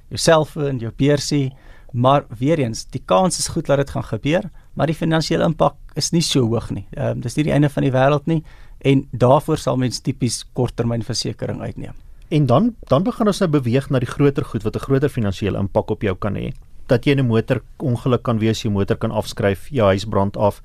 Jou 0.09 0.19
selfoon, 0.21 0.81
jou 0.83 0.91
beursie, 0.97 1.53
Maar 1.95 2.25
weer 2.39 2.59
eens, 2.59 2.87
die 2.91 3.03
kans 3.05 3.39
is 3.39 3.49
goed 3.49 3.67
dat 3.67 3.77
dit 3.77 3.91
gaan 3.91 4.05
gebeur, 4.05 4.51
maar 4.73 4.91
die 4.91 4.97
finansiële 4.99 5.45
impak 5.47 5.77
is 5.95 6.11
nie 6.11 6.23
so 6.27 6.41
hoog 6.43 6.73
nie. 6.75 6.89
Ehm 6.91 7.07
um, 7.07 7.21
dis 7.23 7.37
nie 7.39 7.45
die 7.47 7.53
einde 7.55 7.71
van 7.71 7.87
die 7.87 7.93
wêreld 7.95 8.27
nie 8.27 8.41
en 8.85 9.07
daarvoor 9.11 9.59
sal 9.59 9.79
mens 9.81 10.03
tipies 10.05 10.43
korttermynversekering 10.53 11.61
uitneem. 11.61 11.97
En 12.29 12.47
dan 12.47 12.75
dan 12.89 13.03
begin 13.03 13.27
ons 13.27 13.41
nou 13.41 13.51
beweeg 13.51 13.89
na 13.91 14.01
die 14.03 14.11
groter 14.11 14.45
goed 14.45 14.63
wat 14.63 14.77
'n 14.77 14.85
groter 14.87 15.09
finansiële 15.09 15.59
impak 15.59 15.91
op 15.91 16.03
jou 16.03 16.15
kan 16.17 16.35
hê. 16.35 16.53
Dat 16.87 17.05
jy 17.05 17.15
'n 17.15 17.27
motor 17.27 17.63
ongeluk 17.77 18.23
kan 18.23 18.39
wees, 18.39 18.63
jou 18.63 18.73
motor 18.73 18.97
kan 18.97 19.11
afskryf, 19.11 19.69
jou 19.69 19.87
huis 19.87 20.05
brand 20.05 20.37
af. 20.37 20.63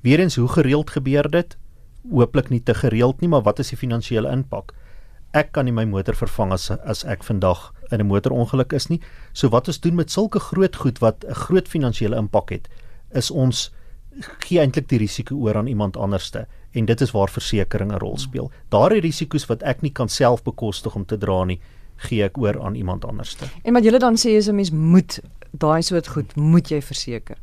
Weerens 0.00 0.36
hoe 0.36 0.48
gereeld 0.48 0.90
gebeur 0.90 1.30
dit? 1.30 1.56
Hooplik 2.10 2.48
nie 2.48 2.62
te 2.62 2.74
gereeld 2.74 3.20
nie, 3.20 3.28
maar 3.28 3.42
wat 3.42 3.58
is 3.58 3.68
die 3.68 3.78
finansiële 3.78 4.30
impak? 4.30 4.72
Ek 5.32 5.52
kan 5.52 5.64
nie 5.64 5.72
my 5.72 5.84
motor 5.84 6.14
vervang 6.14 6.52
as 6.52 6.70
as 6.70 7.04
ek 7.04 7.22
vandag 7.24 7.72
in 7.90 8.00
'n 8.00 8.06
motorongeluk 8.06 8.72
is 8.72 8.88
nie. 8.88 9.00
So 9.32 9.48
wat 9.48 9.66
ons 9.66 9.80
doen 9.80 9.94
met 9.94 10.10
sulke 10.10 10.38
groot 10.38 10.76
goed 10.76 10.98
wat 10.98 11.24
'n 11.24 11.34
groot 11.34 11.68
finansiële 11.68 12.16
impak 12.16 12.50
het, 12.50 12.68
is 13.12 13.30
ons 13.30 13.70
gee 14.44 14.60
eintlik 14.60 14.88
die 14.88 14.98
risiko 14.98 15.36
oor 15.36 15.56
aan 15.56 15.66
iemand 15.66 15.96
anderste 15.96 16.46
en 16.72 16.86
dit 16.86 17.00
is 17.00 17.12
waar 17.14 17.30
versekerings 17.30 17.94
'n 17.94 17.98
rol 17.98 18.18
speel. 18.18 18.50
Daardie 18.68 19.00
risiko's 19.00 19.46
wat 19.46 19.62
ek 19.62 19.82
nie 19.82 19.90
kan 19.90 20.08
self 20.08 20.42
bekostig 20.42 20.94
om 20.94 21.04
te 21.04 21.18
dra 21.18 21.44
nie, 21.44 21.60
gee 21.96 22.24
ek 22.24 22.38
oor 22.38 22.60
aan 22.60 22.74
iemand 22.74 23.04
anderste. 23.04 23.46
En 23.64 23.74
wat 23.74 23.84
julle 23.84 23.98
dan 23.98 24.16
sê 24.16 24.36
is 24.36 24.48
'n 24.48 24.54
mens 24.54 24.70
moet 24.70 25.20
daai 25.52 25.82
soort 25.82 26.08
goed 26.08 26.36
moet 26.36 26.68
jy 26.68 26.80
verseker. 26.80 27.36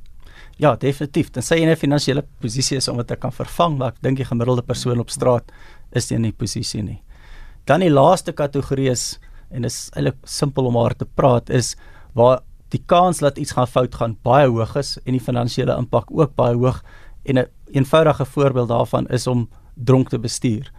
Ja, 0.57 0.75
definitief. 0.75 1.31
Dan 1.31 1.43
sê 1.43 1.57
jy 1.59 1.65
'n 1.65 1.75
finansiële 1.75 2.25
posisie 2.39 2.77
is 2.77 2.87
om 2.87 2.97
dit 2.97 3.07
te 3.07 3.15
kan 3.15 3.31
vervang, 3.31 3.77
maar 3.77 3.87
ek 3.87 4.01
dink 4.01 4.17
die 4.17 4.25
gemiddelde 4.25 4.61
persoon 4.61 4.99
op 4.99 5.09
straat 5.09 5.51
is 5.91 6.09
nie 6.09 6.15
in 6.17 6.23
die 6.23 6.31
posisie 6.31 6.83
nie. 6.83 7.01
Dan 7.65 7.79
die 7.79 7.89
laaste 7.89 8.33
kategorie 8.33 8.89
is 8.89 9.19
en 9.51 9.61
dit 9.61 9.71
is 9.71 9.89
eintlik 9.95 10.15
simpel 10.23 10.65
om 10.65 10.73
maar 10.73 10.95
te 10.95 11.05
praat 11.05 11.49
is 11.49 11.75
waar 12.13 12.41
die 12.69 12.83
kans 12.85 13.21
dat 13.23 13.37
iets 13.37 13.51
gaan 13.55 13.67
fout 13.67 13.95
gaan 13.95 14.17
baie 14.27 14.47
hoog 14.47 14.75
is 14.75 14.97
en 15.05 15.15
die 15.15 15.23
finansiële 15.23 15.75
impak 15.77 16.11
ook 16.11 16.35
baie 16.35 16.55
hoog 16.55 16.83
en 17.23 17.35
'n 17.35 17.37
een 17.37 17.47
eenvoudige 17.71 18.25
voorbeeld 18.25 18.67
daarvan 18.67 19.07
is 19.07 19.27
om 19.27 19.49
dronk 19.73 20.09
te 20.09 20.19
bestuur. 20.19 20.71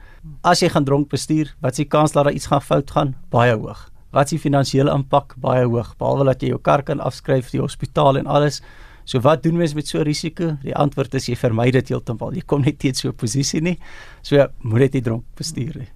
As 0.42 0.60
jy 0.60 0.68
gaan 0.68 0.84
dronk 0.84 1.08
bestuur, 1.08 1.54
wat 1.60 1.70
is 1.70 1.76
die 1.76 1.88
kans 1.88 2.12
dat 2.12 2.24
daar 2.24 2.32
iets 2.32 2.46
gaan 2.46 2.62
fout 2.62 2.90
gaan? 2.90 3.14
Baie 3.30 3.54
hoog. 3.54 3.90
Wat 4.10 4.24
is 4.24 4.30
die 4.30 4.38
finansiële 4.38 4.90
impak? 4.90 5.34
Baie 5.36 5.64
hoog. 5.64 5.96
Behalwe 5.96 6.24
dat 6.24 6.42
jy 6.42 6.48
jou 6.48 6.60
kar 6.60 6.82
kan 6.82 7.00
afskryf, 7.00 7.50
die 7.50 7.60
hospitaal 7.60 8.16
en 8.16 8.26
alles. 8.26 8.62
So 9.04 9.20
wat 9.20 9.42
doen 9.42 9.56
mens 9.56 9.74
met 9.74 9.86
so 9.86 9.98
'n 9.98 10.04
risiko? 10.04 10.56
Die 10.62 10.74
antwoord 10.74 11.14
is 11.14 11.26
jy 11.26 11.36
vermy 11.36 11.70
dit 11.70 11.88
heeltemal. 11.88 12.34
Jy 12.34 12.42
kom 12.46 12.60
net 12.60 12.78
teen 12.78 12.94
so 12.94 13.08
'n 13.08 13.14
posisie 13.14 13.60
nie. 13.60 13.78
So 14.22 14.46
moet 14.62 14.80
jy 14.80 14.88
nie 14.92 15.02
dronk 15.02 15.24
bestuur 15.34 15.76
nie. 15.78 15.88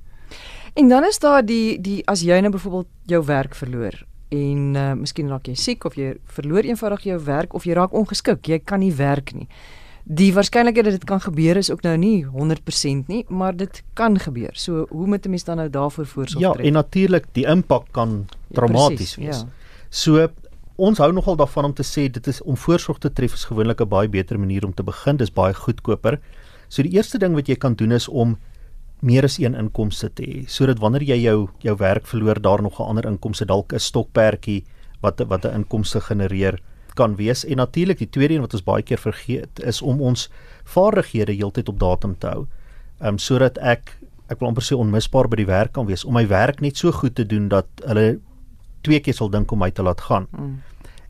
En 0.74 0.88
dan 0.88 1.05
is 1.05 1.18
daar 1.18 1.44
die 1.44 1.81
die 1.81 2.02
as 2.07 2.22
jy 2.22 2.40
nou 2.40 2.50
byvoorbeeld 2.50 2.88
jou 3.07 3.24
werk 3.24 3.55
verloor 3.55 4.07
en 4.33 4.75
uh, 4.77 4.88
miskien 4.97 5.29
raak 5.29 5.49
jy 5.51 5.55
siek 5.59 5.85
of 5.88 5.97
jy 5.99 6.14
verloor 6.37 6.64
eenvoudig 6.64 7.07
jou 7.11 7.21
werk 7.27 7.55
of 7.55 7.68
jy 7.68 7.77
raak 7.77 7.95
ongeskik, 7.97 8.49
jy 8.49 8.59
kan 8.64 8.81
nie 8.81 8.92
werk 8.97 9.35
nie. 9.37 9.49
Die 10.03 10.33
waarskynlikheid 10.35 10.88
dat 10.88 10.97
dit 10.97 11.05
kan 11.07 11.21
gebeur 11.23 11.61
is 11.61 11.71
ook 11.71 11.85
nou 11.87 11.95
nie 12.01 12.25
100% 12.27 13.11
nie, 13.12 13.23
maar 13.31 13.55
dit 13.55 13.83
kan 13.99 14.18
gebeur. 14.18 14.51
So 14.59 14.87
hoe 14.90 15.07
moet 15.07 15.27
'n 15.27 15.31
mens 15.31 15.45
dan 15.45 15.57
nou 15.57 15.68
daarvoor 15.68 16.07
voorsorg 16.07 16.42
tref? 16.42 16.62
Ja, 16.62 16.66
en 16.66 16.73
natuurlik 16.73 17.27
die 17.33 17.47
impak 17.47 17.92
kan 17.92 18.27
traumaties 18.53 19.14
ja, 19.14 19.23
wees. 19.23 19.37
Ja. 19.37 19.49
So 19.90 20.29
ons 20.77 20.99
hou 20.99 21.12
nogal 21.12 21.37
daarvan 21.37 21.64
om 21.64 21.75
te 21.75 21.85
sê 21.85 22.11
dit 22.11 22.27
is 22.27 22.42
om 22.42 22.57
voorsorg 22.57 22.99
te 22.99 23.12
tref 23.12 23.35
is 23.35 23.45
gewoonlik 23.45 23.81
'n 23.81 23.88
baie 23.88 24.09
beter 24.09 24.38
manier 24.38 24.64
om 24.64 24.75
te 24.75 24.83
begin. 24.83 25.16
Dis 25.16 25.33
baie 25.33 25.55
goedkoper. 25.55 26.21
So 26.68 26.83
die 26.83 26.92
eerste 26.92 27.18
ding 27.18 27.35
wat 27.35 27.47
jy 27.47 27.57
kan 27.57 27.75
doen 27.75 27.92
is 27.92 28.09
om 28.09 28.38
meer 29.02 29.26
as 29.26 29.38
een 29.38 29.54
inkomste 29.58 30.08
te 30.14 30.26
hê 30.26 30.42
sodat 30.46 30.78
wanneer 30.82 31.02
jy 31.02 31.18
jou 31.24 31.38
jou 31.64 31.76
werk 31.78 32.06
verloor 32.06 32.40
daar 32.40 32.62
nog 32.62 32.78
'n 32.80 32.88
ander 32.88 33.06
inkomste 33.06 33.44
dalk 33.44 33.72
'n 33.72 33.78
stokperdjie 33.78 34.64
wat 35.02 35.20
wat 35.28 35.44
'n 35.44 35.54
inkomste 35.54 36.00
genereer 36.00 36.60
kan 36.94 37.16
wees 37.16 37.44
en 37.44 37.56
natuurlik 37.56 37.98
die 37.98 38.10
tweede 38.10 38.34
een 38.34 38.44
wat 38.44 38.54
ons 38.54 38.64
baie 38.64 38.82
keer 38.82 38.98
vergeet 38.98 39.62
is 39.64 39.82
om 39.82 40.00
ons 40.00 40.28
vaardighede 40.64 41.32
heeltyd 41.32 41.68
op 41.68 41.78
datum 41.80 42.18
te 42.18 42.26
hou. 42.26 42.46
Ehm 43.00 43.08
um, 43.08 43.18
sodat 43.18 43.58
ek 43.58 43.98
ek 44.28 44.40
wil 44.40 44.48
amper 44.48 44.64
sê 44.64 44.76
onmisbaar 44.78 45.28
by 45.28 45.36
die 45.36 45.48
werk 45.48 45.72
kan 45.72 45.86
wees 45.86 46.04
om 46.04 46.14
my 46.14 46.26
werk 46.28 46.60
net 46.60 46.76
so 46.76 46.92
goed 46.92 47.14
te 47.14 47.26
doen 47.26 47.48
dat 47.48 47.66
hulle 47.84 48.20
twee 48.82 49.00
keer 49.00 49.14
sal 49.14 49.30
dink 49.30 49.52
om 49.52 49.58
my 49.58 49.70
te 49.70 49.82
laat 49.82 50.00
gaan. 50.00 50.26
Mm. 50.30 50.60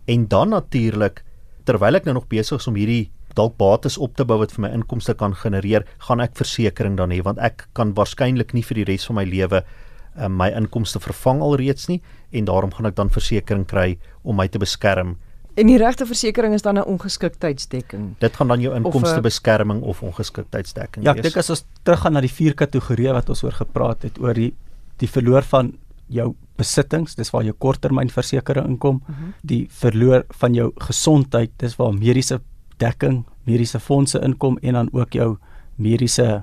En 0.05 0.29
dan 0.29 0.49
natuurlik 0.49 1.23
terwyl 1.65 1.95
ek 1.95 2.05
nou 2.05 2.15
nog 2.15 2.29
besig 2.29 2.59
is 2.59 2.67
om 2.67 2.75
hierdie 2.75 3.11
dalk 3.35 3.57
bates 3.57 3.99
op 3.99 4.17
te 4.17 4.25
bou 4.25 4.39
wat 4.39 4.53
vir 4.53 4.67
my 4.67 4.73
inkomste 4.77 5.15
kan 5.15 5.35
genereer, 5.35 5.87
gaan 6.09 6.21
ek 6.21 6.37
versekerings 6.37 6.97
dan 6.97 7.11
hê 7.11 7.23
want 7.23 7.39
ek 7.39 7.67
kan 7.75 7.95
waarskynlik 7.95 8.55
nie 8.55 8.63
vir 8.63 8.83
die 8.83 8.89
res 8.93 9.07
van 9.09 9.17
my 9.17 9.25
lewe 9.25 9.63
uh, 9.63 10.29
my 10.29 10.51
inkomste 10.57 11.01
vervang 11.01 11.43
alreeds 11.43 11.89
nie 11.89 12.01
en 12.33 12.49
daarom 12.49 12.73
gaan 12.73 12.87
ek 12.87 12.97
dan 12.97 13.13
versekerings 13.13 13.71
kry 13.71 13.99
om 14.23 14.37
my 14.37 14.49
te 14.49 14.59
beskerm. 14.63 15.17
En 15.61 15.69
die 15.69 15.77
regte 15.77 16.07
versekerings 16.09 16.63
is 16.63 16.63
dan 16.63 16.79
'n 16.79 16.89
ongeskiktheidsdekking. 16.89 18.15
Dit 18.19 18.37
gaan 18.37 18.49
dan 18.49 18.61
jou 18.61 18.75
inkomstebeskerming 18.75 19.83
of, 19.83 20.01
uh, 20.03 20.09
of 20.09 20.13
ongeskiktheidsdekking 20.13 21.05
ja, 21.05 21.13
wees. 21.13 21.23
Ja, 21.23 21.29
ek 21.29 21.35
dink 21.35 21.37
as 21.37 21.51
ons 21.51 21.65
teruggaan 21.85 22.13
na 22.13 22.21
die 22.21 22.33
vier 22.33 22.55
kategorieë 22.55 23.13
wat 23.13 23.29
ons 23.29 23.45
oor 23.45 23.53
gepraat 23.53 24.03
het 24.03 24.19
oor 24.19 24.35
die 24.35 24.55
die 24.99 25.09
verloor 25.09 25.43
van 25.43 25.73
jou 26.07 26.35
besittings, 26.57 27.15
dis 27.15 27.31
waar 27.31 27.43
jou 27.45 27.55
korttermynversekering 27.59 28.67
inkom, 28.67 29.03
mhm. 29.07 29.13
-huh. 29.19 29.33
die 29.43 29.67
verloor 29.71 30.25
van 30.29 30.55
jou 30.55 30.73
gesondheid, 30.77 31.51
dis 31.57 31.77
waar 31.77 31.93
mediese 31.93 32.41
dekking, 32.83 33.23
mediese 33.49 33.81
fondse 33.81 34.21
inkom 34.27 34.59
en 34.63 34.79
dan 34.79 34.91
ook 34.93 35.15
jou 35.19 35.37
mediese 35.81 36.43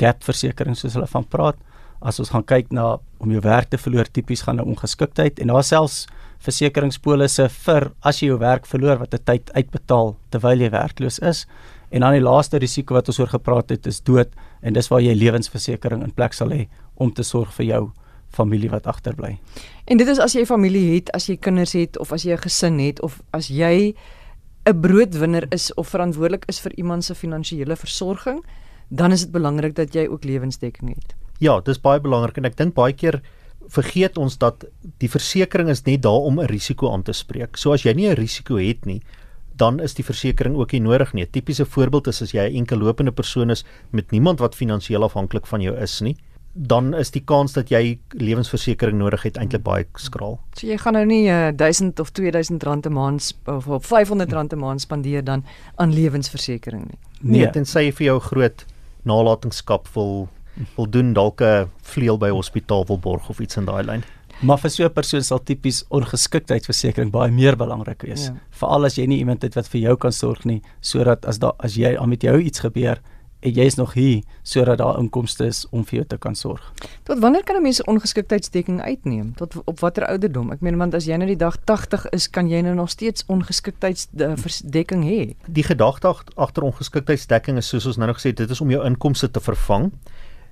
gap 0.00 0.24
versekering 0.26 0.76
soos 0.78 0.96
hulle 0.96 1.08
van 1.10 1.26
praat. 1.30 1.60
As 2.04 2.18
ons 2.20 2.32
gaan 2.34 2.44
kyk 2.44 2.72
na 2.74 2.98
om 3.22 3.32
jou 3.32 3.40
werk 3.44 3.70
te 3.72 3.80
verloor, 3.80 4.08
tipies 4.10 4.44
gaan 4.44 4.60
'n 4.60 4.68
ongeskiktheid 4.74 5.40
en 5.40 5.48
daar 5.48 5.64
selfs 5.64 6.06
versekeringspolisse 6.44 7.48
vir 7.48 7.90
as 8.02 8.20
jy 8.20 8.28
jou 8.28 8.38
werk 8.38 8.66
verloor 8.66 8.98
wat 8.98 9.14
'n 9.14 9.24
tyd 9.24 9.50
uitbetaal 9.54 10.16
terwyl 10.30 10.60
jy 10.60 10.70
werkloos 10.70 11.18
is. 11.18 11.46
En 11.90 12.00
dan 12.00 12.12
die 12.12 12.20
laaste 12.20 12.58
risiko 12.58 12.94
wat 12.94 13.08
ons 13.08 13.20
oor 13.20 13.28
gepraat 13.28 13.70
het 13.70 13.86
is 13.86 14.00
dood 14.00 14.28
en 14.62 14.72
dis 14.72 14.88
waar 14.88 15.00
jy 15.00 15.14
lewensversekering 15.14 16.02
in 16.02 16.12
plek 16.12 16.32
sal 16.32 16.50
hê 16.50 16.68
om 16.96 17.12
te 17.12 17.22
sorg 17.22 17.52
vir 17.54 17.66
jou 17.66 17.92
familie 18.34 18.70
wat 18.70 18.86
agterbly. 18.86 19.38
En 19.86 19.96
dit 19.96 20.08
is 20.08 20.18
as 20.18 20.34
jy 20.34 20.44
familie 20.46 20.94
het, 20.94 21.10
as 21.14 21.26
jy 21.26 21.36
kinders 21.36 21.72
het 21.72 21.98
of 21.98 22.12
as 22.12 22.22
jy 22.22 22.32
'n 22.32 22.42
gesin 22.42 22.78
het 22.78 23.00
of 23.00 23.22
as 23.32 23.48
jy 23.48 23.94
'n 24.64 24.80
broodwinner 24.80 25.46
is 25.52 25.74
of 25.74 25.88
verantwoordelik 25.88 26.44
is 26.48 26.60
vir 26.60 26.72
iemand 26.80 27.04
se 27.04 27.14
finansiële 27.14 27.76
versorging, 27.76 28.44
dan 28.88 29.12
is 29.12 29.20
dit 29.20 29.32
belangrik 29.32 29.74
dat 29.74 29.94
jy 29.94 30.06
ook 30.08 30.24
lewensdekking 30.24 30.94
het. 30.94 31.14
Ja, 31.38 31.60
dis 31.60 31.80
baie 31.80 32.00
belangrik 32.00 32.36
en 32.36 32.44
ek 32.44 32.56
dink 32.56 32.74
baie 32.74 32.92
keer 32.92 33.20
vergeet 33.68 34.18
ons 34.18 34.38
dat 34.38 34.64
die 35.00 35.08
versekerings 35.08 35.70
is 35.70 35.84
net 35.84 36.02
daar 36.02 36.24
om 36.28 36.40
'n 36.40 36.46
risiko 36.46 36.92
aan 36.92 37.02
te 37.02 37.12
spreek. 37.12 37.56
So 37.56 37.72
as 37.72 37.82
jy 37.82 37.92
nie 37.92 38.08
'n 38.08 38.16
risiko 38.16 38.56
het 38.56 38.86
nie, 38.86 39.02
dan 39.56 39.80
is 39.80 39.94
die 39.94 40.04
versekerings 40.04 40.58
ook 40.58 40.72
nie 40.72 40.80
nodig 40.80 41.12
nie. 41.12 41.24
'n 41.24 41.30
Tipiese 41.30 41.66
voorbeeld 41.66 42.06
is 42.06 42.22
as 42.22 42.32
jy 42.32 42.48
'n 42.48 42.56
enkel 42.56 42.78
lopende 42.78 43.12
persoon 43.12 43.50
is 43.50 43.64
met 43.90 44.10
niemand 44.10 44.38
wat 44.38 44.54
finansiëel 44.54 45.02
afhanklik 45.02 45.46
van 45.46 45.60
jou 45.60 45.76
is 45.76 46.00
nie, 46.00 46.16
dan 46.54 46.94
is 46.94 47.10
die 47.10 47.22
kans 47.26 47.52
dat 47.52 47.68
jy 47.68 47.98
lewensversekering 48.14 48.98
nodig 48.98 49.24
het 49.26 49.38
eintlik 49.42 49.64
baie 49.66 49.86
skraal. 49.98 50.38
So 50.54 50.68
jy 50.68 50.76
gaan 50.78 50.94
nou 50.94 51.04
nie 51.06 51.26
uh, 51.26 51.50
1000 51.50 52.00
of 52.00 52.12
2000 52.14 52.62
rand 52.62 52.86
'n 52.86 52.92
maand 52.92 53.34
of, 53.50 53.66
of 53.66 53.86
500 53.86 54.32
rand 54.32 54.52
'n 54.52 54.58
maand 54.58 54.80
spandeer 54.80 55.24
dan 55.24 55.44
aan 55.74 55.92
lewensversekering 55.92 56.86
nie. 56.86 56.98
Nee, 57.20 57.40
nee 57.40 57.50
tensy 57.50 57.90
jy 57.90 57.92
vir 57.92 58.06
jou 58.06 58.20
groot 58.20 58.64
nalatenskap 59.02 59.88
wil 59.94 60.28
wil 60.76 60.86
doen 60.90 61.12
dalk 61.12 61.40
'n 61.42 61.70
vleuel 61.82 62.18
by 62.18 62.30
hospitaal 62.30 62.86
wil 62.86 62.98
borg 62.98 63.28
of 63.28 63.40
iets 63.40 63.56
in 63.56 63.64
daai 63.64 63.82
lyn. 63.82 64.04
Maar 64.42 64.58
vir 64.58 64.70
so 64.70 64.84
'n 64.84 64.92
persoon 64.92 65.22
sal 65.22 65.42
tipies 65.42 65.84
ongeskiktheidsversekering 65.88 67.10
baie 67.10 67.30
meer 67.30 67.56
belangrik 67.56 68.02
wees. 68.02 68.26
Ja. 68.26 68.34
Veral 68.50 68.84
as 68.84 68.94
jy 68.94 69.06
nie 69.06 69.18
iemand 69.18 69.42
het 69.42 69.54
wat 69.54 69.68
vir 69.68 69.80
jou 69.80 69.96
kan 69.96 70.12
sorg 70.12 70.44
nie, 70.44 70.62
sodat 70.80 71.26
as 71.26 71.38
daar 71.38 71.54
as 71.58 71.74
jy 71.74 72.06
met 72.06 72.22
jou 72.22 72.38
iets 72.40 72.60
gebeur, 72.60 73.00
en 73.44 73.52
jy 73.52 73.64
is 73.68 73.74
nog 73.76 73.92
hier 73.92 74.22
sodat 74.42 74.78
daar 74.80 74.98
inkomste 74.98 75.44
is 75.46 75.66
om 75.70 75.84
vir 75.84 75.94
jou 75.98 76.06
te 76.14 76.18
kan 76.20 76.34
sorg. 76.34 76.72
Tot 77.04 77.18
wanneer 77.20 77.44
kan 77.44 77.56
'n 77.56 77.62
mens 77.62 77.84
ongeskiktheidsdekking 77.84 78.80
uitneem? 78.80 79.34
Tot 79.34 79.54
op 79.64 79.80
watter 79.80 80.06
ouderdom? 80.06 80.50
Ek 80.52 80.60
meen 80.60 80.76
want 80.76 80.94
as 80.94 81.04
jy 81.04 81.16
nou 81.16 81.26
die 81.26 81.36
dag 81.36 81.56
80 81.64 82.08
is, 82.08 82.30
kan 82.30 82.48
jy 82.48 82.60
nou 82.60 82.74
nog 82.74 82.90
steeds 82.90 83.24
ongeskiktheidsdekking 83.26 85.04
hê. 85.04 85.34
Die 85.46 85.62
gedagte 85.62 86.14
agter 86.34 86.62
ongeskiktheidsdekking 86.62 87.56
is 87.56 87.68
soos 87.68 87.86
ons 87.86 87.96
nou 87.96 88.06
nog 88.06 88.16
gesê 88.16 88.28
het, 88.28 88.36
dit 88.36 88.50
is 88.50 88.60
om 88.60 88.70
jou 88.70 88.84
inkomste 88.84 89.30
te 89.30 89.40
vervang. 89.40 89.92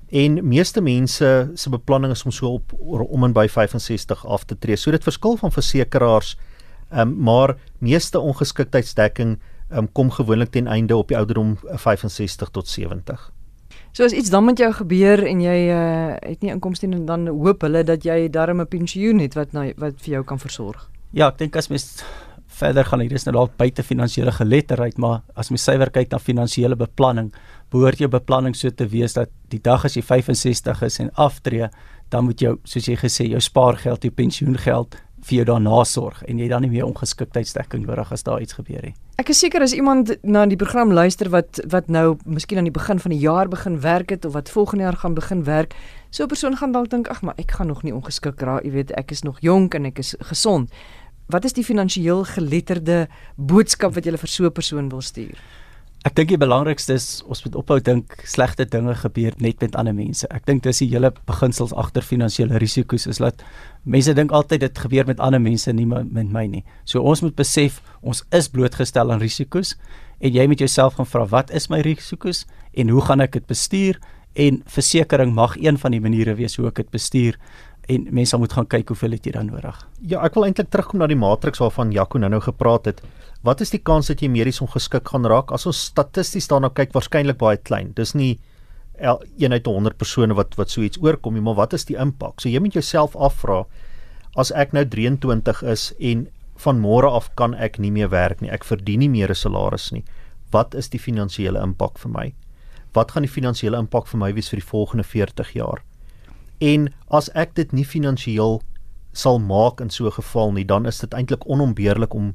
En 0.09 0.49
meeste 0.49 0.81
mense 0.81 1.51
se 1.55 1.71
beplanning 1.71 2.13
is 2.13 2.25
om 2.25 2.31
so 2.31 2.47
op 2.47 2.73
om 3.09 3.25
en 3.25 3.33
by 3.33 3.47
65 3.49 4.27
af 4.27 4.45
te 4.45 4.59
tree. 4.59 4.77
So 4.77 4.91
dit 4.91 5.03
verskil 5.03 5.37
van 5.37 5.53
versekerings, 5.53 6.37
um, 6.91 7.17
maar 7.23 7.57
meeste 7.79 8.19
ongeskiktheidsdekking 8.19 9.39
um, 9.73 9.93
kom 9.93 10.11
gewoonlik 10.11 10.51
ten 10.51 10.67
einde 10.67 10.97
op 10.97 11.09
die 11.09 11.17
ouderdom 11.17 11.57
65 11.63 12.49
tot 12.51 12.69
70. 12.69 13.33
So 13.93 14.05
as 14.05 14.13
iets 14.13 14.31
dan 14.31 14.45
met 14.45 14.59
jou 14.59 14.73
gebeur 14.73 15.21
en 15.27 15.41
jy 15.45 15.57
uh, 15.69 16.15
het 16.17 16.41
nie 16.41 16.53
inkomste 16.53 16.89
nie 16.89 17.05
dan 17.05 17.27
hoop 17.29 17.63
hulle 17.67 17.85
dat 17.85 18.05
jy 18.05 18.29
darm 18.33 18.61
'n 18.61 18.69
pensioen 18.69 19.19
het 19.21 19.35
wat 19.35 19.53
nou 19.53 19.73
wat 19.77 20.01
vir 20.01 20.13
jou 20.13 20.25
kan 20.25 20.39
versorg. 20.39 20.89
Ja, 21.13 21.29
ek 21.29 21.39
dink 21.39 21.57
as 21.57 21.69
mens 21.69 22.05
verder 22.47 22.85
gaan 22.85 23.01
hier 23.01 23.13
is 23.13 23.25
nou 23.27 23.35
dalk 23.37 23.57
buite 23.57 23.83
finansiële 23.83 24.33
geletterdheid, 24.33 24.99
maar 24.99 25.21
as 25.35 25.51
mens 25.51 25.65
suiwer 25.65 25.91
kyk 25.91 26.11
na 26.11 26.19
finansiële 26.19 26.77
beplanning, 26.77 27.33
behoort 27.71 27.99
jou 27.99 28.09
beplanning 28.09 28.57
so 28.57 28.71
te 28.71 28.87
wees 28.87 29.13
dat 29.13 29.29
die 29.53 29.61
dag 29.61 29.85
as 29.85 29.97
jy 29.97 30.03
65 30.03 30.83
is 30.83 30.99
en 30.99 31.11
aftree, 31.15 31.69
dan 32.13 32.25
moet 32.25 32.41
jou 32.41 32.59
soos 32.65 32.89
jy 32.89 32.97
gesê 32.97 33.29
jou 33.29 33.41
spaargeld, 33.41 34.05
jou 34.05 34.13
pensioengeld 34.13 34.97
vir 35.23 35.37
jou 35.37 35.45
daarna 35.53 35.85
sorg 35.87 36.23
en 36.27 36.39
jy 36.39 36.49
dan 36.51 36.65
nie 36.65 36.71
meer 36.73 36.87
ongeskiktheidsdekking 36.89 37.87
nodig 37.87 38.13
as 38.13 38.25
daar 38.27 38.43
iets 38.43 38.57
gebeur 38.59 38.83
nie. 38.83 38.95
Ek 39.23 39.31
is 39.31 39.39
seker 39.39 39.63
as 39.63 39.75
iemand 39.77 40.11
na 40.27 40.45
die 40.51 40.59
program 40.59 40.93
luister 40.93 41.31
wat 41.31 41.61
wat 41.71 41.89
nou 41.89 42.17
miskien 42.25 42.59
aan 42.59 42.67
die 42.67 42.75
begin 42.75 42.99
van 42.99 43.15
die 43.15 43.21
jaar 43.23 43.49
begin 43.49 43.79
werk 43.85 44.11
het 44.11 44.25
of 44.25 44.35
wat 44.35 44.51
volgende 44.51 44.85
jaar 44.85 44.99
gaan 44.99 45.15
begin 45.15 45.45
werk, 45.45 45.77
so 46.11 46.25
'n 46.25 46.29
persoon 46.29 46.57
gaan 46.57 46.73
dalk 46.73 46.91
dink, 46.91 47.09
ag 47.09 47.23
maar 47.23 47.35
ek 47.39 47.51
gaan 47.53 47.67
nog 47.67 47.83
nie 47.83 47.95
ongeskik 47.95 48.41
raak, 48.41 48.65
jy 48.65 48.71
weet, 48.71 48.91
ek 48.93 49.11
is 49.11 49.23
nog 49.23 49.39
jonk 49.41 49.75
en 49.75 49.87
ek 49.87 49.99
is 49.99 50.15
gesond. 50.19 50.71
Wat 51.29 51.45
is 51.45 51.53
die 51.53 51.65
finansiëel 51.65 52.25
geletterde 52.25 53.09
boodskap 53.37 53.95
wat 53.95 54.05
jy 54.05 54.17
vir 54.17 54.29
so 54.29 54.45
'n 54.45 54.53
persoon 54.53 54.89
wil 54.89 55.01
stuur? 55.01 55.39
Ek 56.03 56.17
dink 56.19 56.33
die 56.33 56.39
belangrikste 56.41 56.97
is 56.99 57.05
ons 57.31 57.45
moet 57.45 57.55
ophou 57.61 57.77
dink 57.79 58.17
slegte 58.27 58.65
dinge 58.67 58.97
gebeur 58.99 59.37
net 59.39 59.61
met 59.63 59.77
ander 59.79 59.95
mense. 59.95 60.27
Ek 60.35 60.43
dink 60.49 60.65
dis 60.65 60.81
die 60.83 60.89
hele 60.91 61.13
beginsels 61.31 61.71
agter 61.79 62.03
finansiële 62.03 62.59
risiko's 62.59 63.07
is 63.07 63.21
dat 63.23 63.45
mense 63.87 64.11
dink 64.19 64.35
altyd 64.35 64.65
dit 64.65 64.81
gebeur 64.83 65.07
met 65.07 65.23
ander 65.23 65.39
mense 65.39 65.71
nie 65.71 65.87
met 65.87 66.27
my 66.35 66.43
nie. 66.51 66.65
So 66.91 67.07
ons 67.07 67.23
moet 67.23 67.37
besef 67.39 67.79
ons 68.03 68.25
is 68.35 68.51
blootgestel 68.51 69.15
aan 69.15 69.23
risiko's 69.23 69.77
en 70.19 70.35
jy 70.35 70.49
moet 70.51 70.67
jouself 70.67 70.99
gaan 70.99 71.07
vra 71.07 71.29
wat 71.37 71.55
is 71.55 71.71
my 71.71 71.79
risiko's 71.87 72.49
en 72.75 72.91
hoe 72.91 73.07
gaan 73.07 73.23
ek 73.23 73.39
dit 73.39 73.47
bestuur? 73.47 74.03
En 74.35 74.63
versekerings 74.67 75.37
mag 75.37 75.55
een 75.61 75.79
van 75.79 75.95
die 75.95 76.03
maniere 76.03 76.35
wees 76.35 76.59
hoe 76.59 76.67
ek 76.73 76.83
dit 76.83 76.91
bestuur 76.91 77.39
en 77.91 78.11
mense 78.11 78.39
moet 78.39 78.53
gaan 78.59 78.67
kyk 78.67 78.91
hoeveel 78.91 79.15
het 79.15 79.27
jy 79.27 79.39
dan 79.39 79.55
nodig. 79.55 79.79
Ja, 80.03 80.23
ek 80.27 80.35
wil 80.35 80.49
eintlik 80.49 80.71
terugkom 80.71 81.03
na 81.03 81.07
die 81.11 81.19
matriks 81.19 81.63
waarvan 81.63 81.95
Jaco 81.95 82.19
nou-nou 82.19 82.43
gepraat 82.43 82.91
het. 82.91 83.03
Wat 83.43 83.61
is 83.61 83.73
die 83.75 83.83
kans 83.83 84.07
dat 84.07 84.21
jy 84.23 84.29
medies 84.31 84.61
ongeskik 84.63 85.09
gaan 85.11 85.27
raak? 85.27 85.51
As 85.51 85.67
ons 85.67 85.79
statisties 85.91 86.47
daarna 86.51 86.69
kyk, 86.71 86.93
waarskynlik 86.95 87.41
baie 87.41 87.59
klein. 87.59 87.91
Dis 87.99 88.15
nie 88.15 88.39
een 89.03 89.53
uit 89.53 89.67
100 89.67 89.99
persone 89.99 90.35
wat 90.39 90.55
wat 90.55 90.71
so 90.71 90.83
iets 90.83 91.01
oorkom 91.03 91.35
nie, 91.35 91.43
maar 91.43 91.59
wat 91.59 91.73
is 91.73 91.85
die 91.89 91.99
impak? 91.99 92.39
So 92.41 92.49
jy 92.49 92.61
moet 92.63 92.79
jouself 92.79 93.17
afvra 93.17 93.65
as 94.39 94.53
ek 94.55 94.73
nou 94.73 94.85
23 94.87 95.63
is 95.73 95.91
en 95.99 96.29
van 96.63 96.79
môre 96.79 97.11
af 97.11 97.33
kan 97.35 97.55
ek 97.55 97.81
nie 97.83 97.91
meer 97.91 98.13
werk 98.13 98.41
nie. 98.41 98.51
Ek 98.51 98.65
verdien 98.65 99.01
nie 99.01 99.11
meer 99.11 99.31
'n 99.31 99.35
salaris 99.35 99.91
nie. 99.93 100.05
Wat 100.53 100.75
is 100.75 100.89
die 100.89 101.01
finansiële 101.01 101.59
impak 101.63 101.99
vir 101.99 102.11
my? 102.11 102.35
Wat 102.95 103.11
gaan 103.11 103.23
die 103.23 103.33
finansiële 103.41 103.79
impak 103.79 104.07
vir 104.07 104.19
my 104.19 104.33
wees 104.33 104.51
vir 104.51 104.61
die 104.61 104.71
volgende 104.71 105.05
40 105.05 105.53
jaar? 105.53 105.83
En 106.61 106.95
as 107.11 107.29
ek 107.35 107.55
dit 107.55 107.73
nie 107.73 107.85
finansiëel 107.85 108.63
sal 109.13 109.39
maak 109.39 109.81
in 109.81 109.91
so 109.91 110.07
'n 110.07 110.13
geval 110.13 110.53
nie, 110.53 110.65
dan 110.65 110.87
is 110.87 110.99
dit 110.99 111.15
eintlik 111.15 111.49
onontbeerlik 111.49 112.15
om 112.15 112.35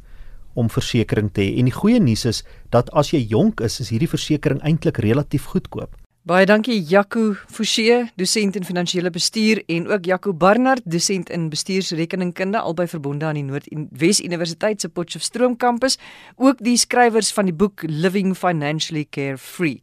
om 0.57 0.71
versekerings 0.73 1.35
te 1.37 1.45
hê. 1.45 1.53
En 1.61 1.69
die 1.69 1.77
goeie 1.77 2.01
nuus 2.01 2.25
is 2.25 2.43
dat 2.73 2.89
as 2.97 3.13
jy 3.13 3.21
jonk 3.29 3.61
is, 3.65 3.79
is 3.83 3.93
hierdie 3.93 4.11
versekerings 4.11 4.65
eintlik 4.65 4.99
relatief 5.05 5.47
goedkoop. 5.53 5.93
Baie 6.27 6.43
dankie 6.43 6.81
Jaco 6.83 7.37
Forsie, 7.47 8.01
dosent 8.19 8.57
in 8.59 8.65
finansiële 8.67 9.07
bestuur 9.15 9.61
en 9.71 9.85
ook 9.87 10.09
Jaco 10.09 10.33
Barnard, 10.35 10.83
dosent 10.83 11.29
in 11.31 11.45
bestuursrekeningkunde 11.53 12.59
albei 12.59 12.87
verbonde 12.91 13.29
aan 13.29 13.39
die 13.39 13.45
Noordwes 13.47 14.19
Universiteit 14.19 14.83
se 14.83 14.89
Potchefstroom 14.91 15.55
kampus, 15.55 15.95
ook 16.35 16.59
die 16.59 16.75
skrywers 16.75 17.31
van 17.31 17.47
die 17.47 17.55
boek 17.55 17.85
Living 17.87 18.35
Financially 18.35 19.05
Carefree. 19.07 19.79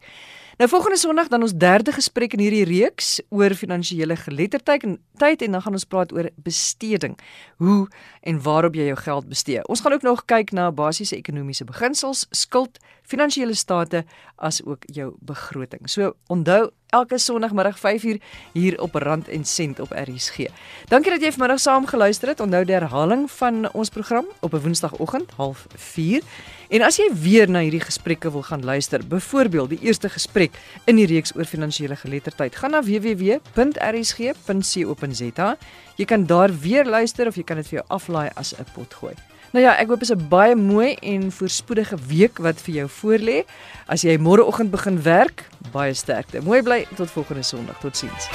Nou 0.57 0.69
volgende 0.69 0.97
Sondag 0.97 1.27
dan 1.27 1.41
ons 1.41 1.51
derde 1.53 1.91
gesprek 1.91 2.33
in 2.33 2.39
hierdie 2.39 2.63
reeks 2.63 3.17
oor 3.29 3.51
finansiële 3.59 4.15
geletterdheid 4.15 4.83
en 4.87 4.93
tyd 5.19 5.41
en 5.43 5.51
dan 5.51 5.61
gaan 5.61 5.75
ons 5.75 5.83
praat 5.83 6.13
oor 6.15 6.29
besteding. 6.35 7.17
Hoe 7.59 7.89
en 8.21 8.39
waarop 8.41 8.77
jy 8.79 8.85
jou 8.87 8.95
geld 8.97 9.27
bestee. 9.27 9.65
Ons 9.67 9.83
gaan 9.83 9.97
ook 9.97 10.07
nog 10.07 10.23
kyk 10.25 10.53
na 10.55 10.69
basiese 10.71 11.17
ekonomiese 11.19 11.67
beginsels, 11.67 12.23
skuld, 12.31 12.79
finansiële 13.03 13.53
state 13.53 14.05
as 14.35 14.61
ook 14.63 14.87
jou 14.95 15.11
begroting. 15.19 15.89
So 15.91 16.15
onthou 16.31 16.71
elke 16.89 17.17
Sondagmiddag 17.17 17.77
5uur 17.77 18.17
hier 18.53 18.81
op 18.81 18.95
Rand 18.95 19.27
en 19.27 19.45
Sent 19.45 19.79
op 19.79 19.91
RSG. 19.91 20.37
Dankie 20.87 21.11
dat 21.11 21.21
jy 21.21 21.31
vanmiddag 21.31 21.59
saam 21.59 21.85
geluister 21.87 22.27
het. 22.27 22.39
Onthou 22.39 22.65
die 22.65 22.75
herhaling 22.75 23.31
van 23.31 23.71
ons 23.73 23.89
program 23.89 24.25
op 24.39 24.53
'n 24.53 24.59
Woensdagoggend 24.59 25.31
04:30. 25.37 26.23
En 26.69 26.81
as 26.81 26.97
jy 26.97 27.09
weer 27.13 27.49
na 27.49 27.59
hierdie 27.61 27.83
gesprekke 27.83 28.31
wil 28.31 28.41
gaan 28.41 28.63
luister, 28.65 29.07
byvoorbeeld 29.07 29.69
die 29.69 29.79
eerste 29.85 30.09
gesprek 30.09 30.51
in 30.85 30.95
die 30.95 31.05
reeks 31.05 31.35
oor 31.35 31.45
finansiële 31.45 31.95
geletterdheid, 31.95 32.55
gaan 32.55 32.71
na 32.71 32.81
www.rsg.co.za. 32.83 33.47
Jy 35.95 36.05
kan 36.05 36.25
daar 36.25 36.59
weer 36.59 36.85
luister 36.85 37.27
of 37.27 37.35
jy 37.35 37.43
kan 37.43 37.55
dit 37.61 37.67
vir 37.67 37.77
jou 37.79 37.87
aflaai 37.87 38.29
as 38.35 38.53
'n 38.57 38.65
potgooi. 38.73 39.13
Nou 39.55 39.63
ja, 39.63 39.77
ek 39.79 39.87
hoop 39.87 40.01
dit 40.03 40.09
is 40.09 40.15
'n 40.15 40.27
baie 40.27 40.55
mooi 40.55 40.95
en 40.99 41.31
voorspoedige 41.31 41.97
week 42.07 42.37
wat 42.43 42.59
vir 42.61 42.73
jou 42.75 42.89
voorlê. 42.89 43.45
As 43.87 44.01
jy 44.01 44.17
môreoggend 44.17 44.71
begin 44.71 45.01
werk, 45.01 45.47
baie 45.71 45.93
sterkte. 45.93 46.41
Mooi 46.41 46.61
bly 46.61 46.85
tot 46.95 47.11
volgende 47.11 47.43
Sondag. 47.43 47.79
Totsiens. 47.79 48.27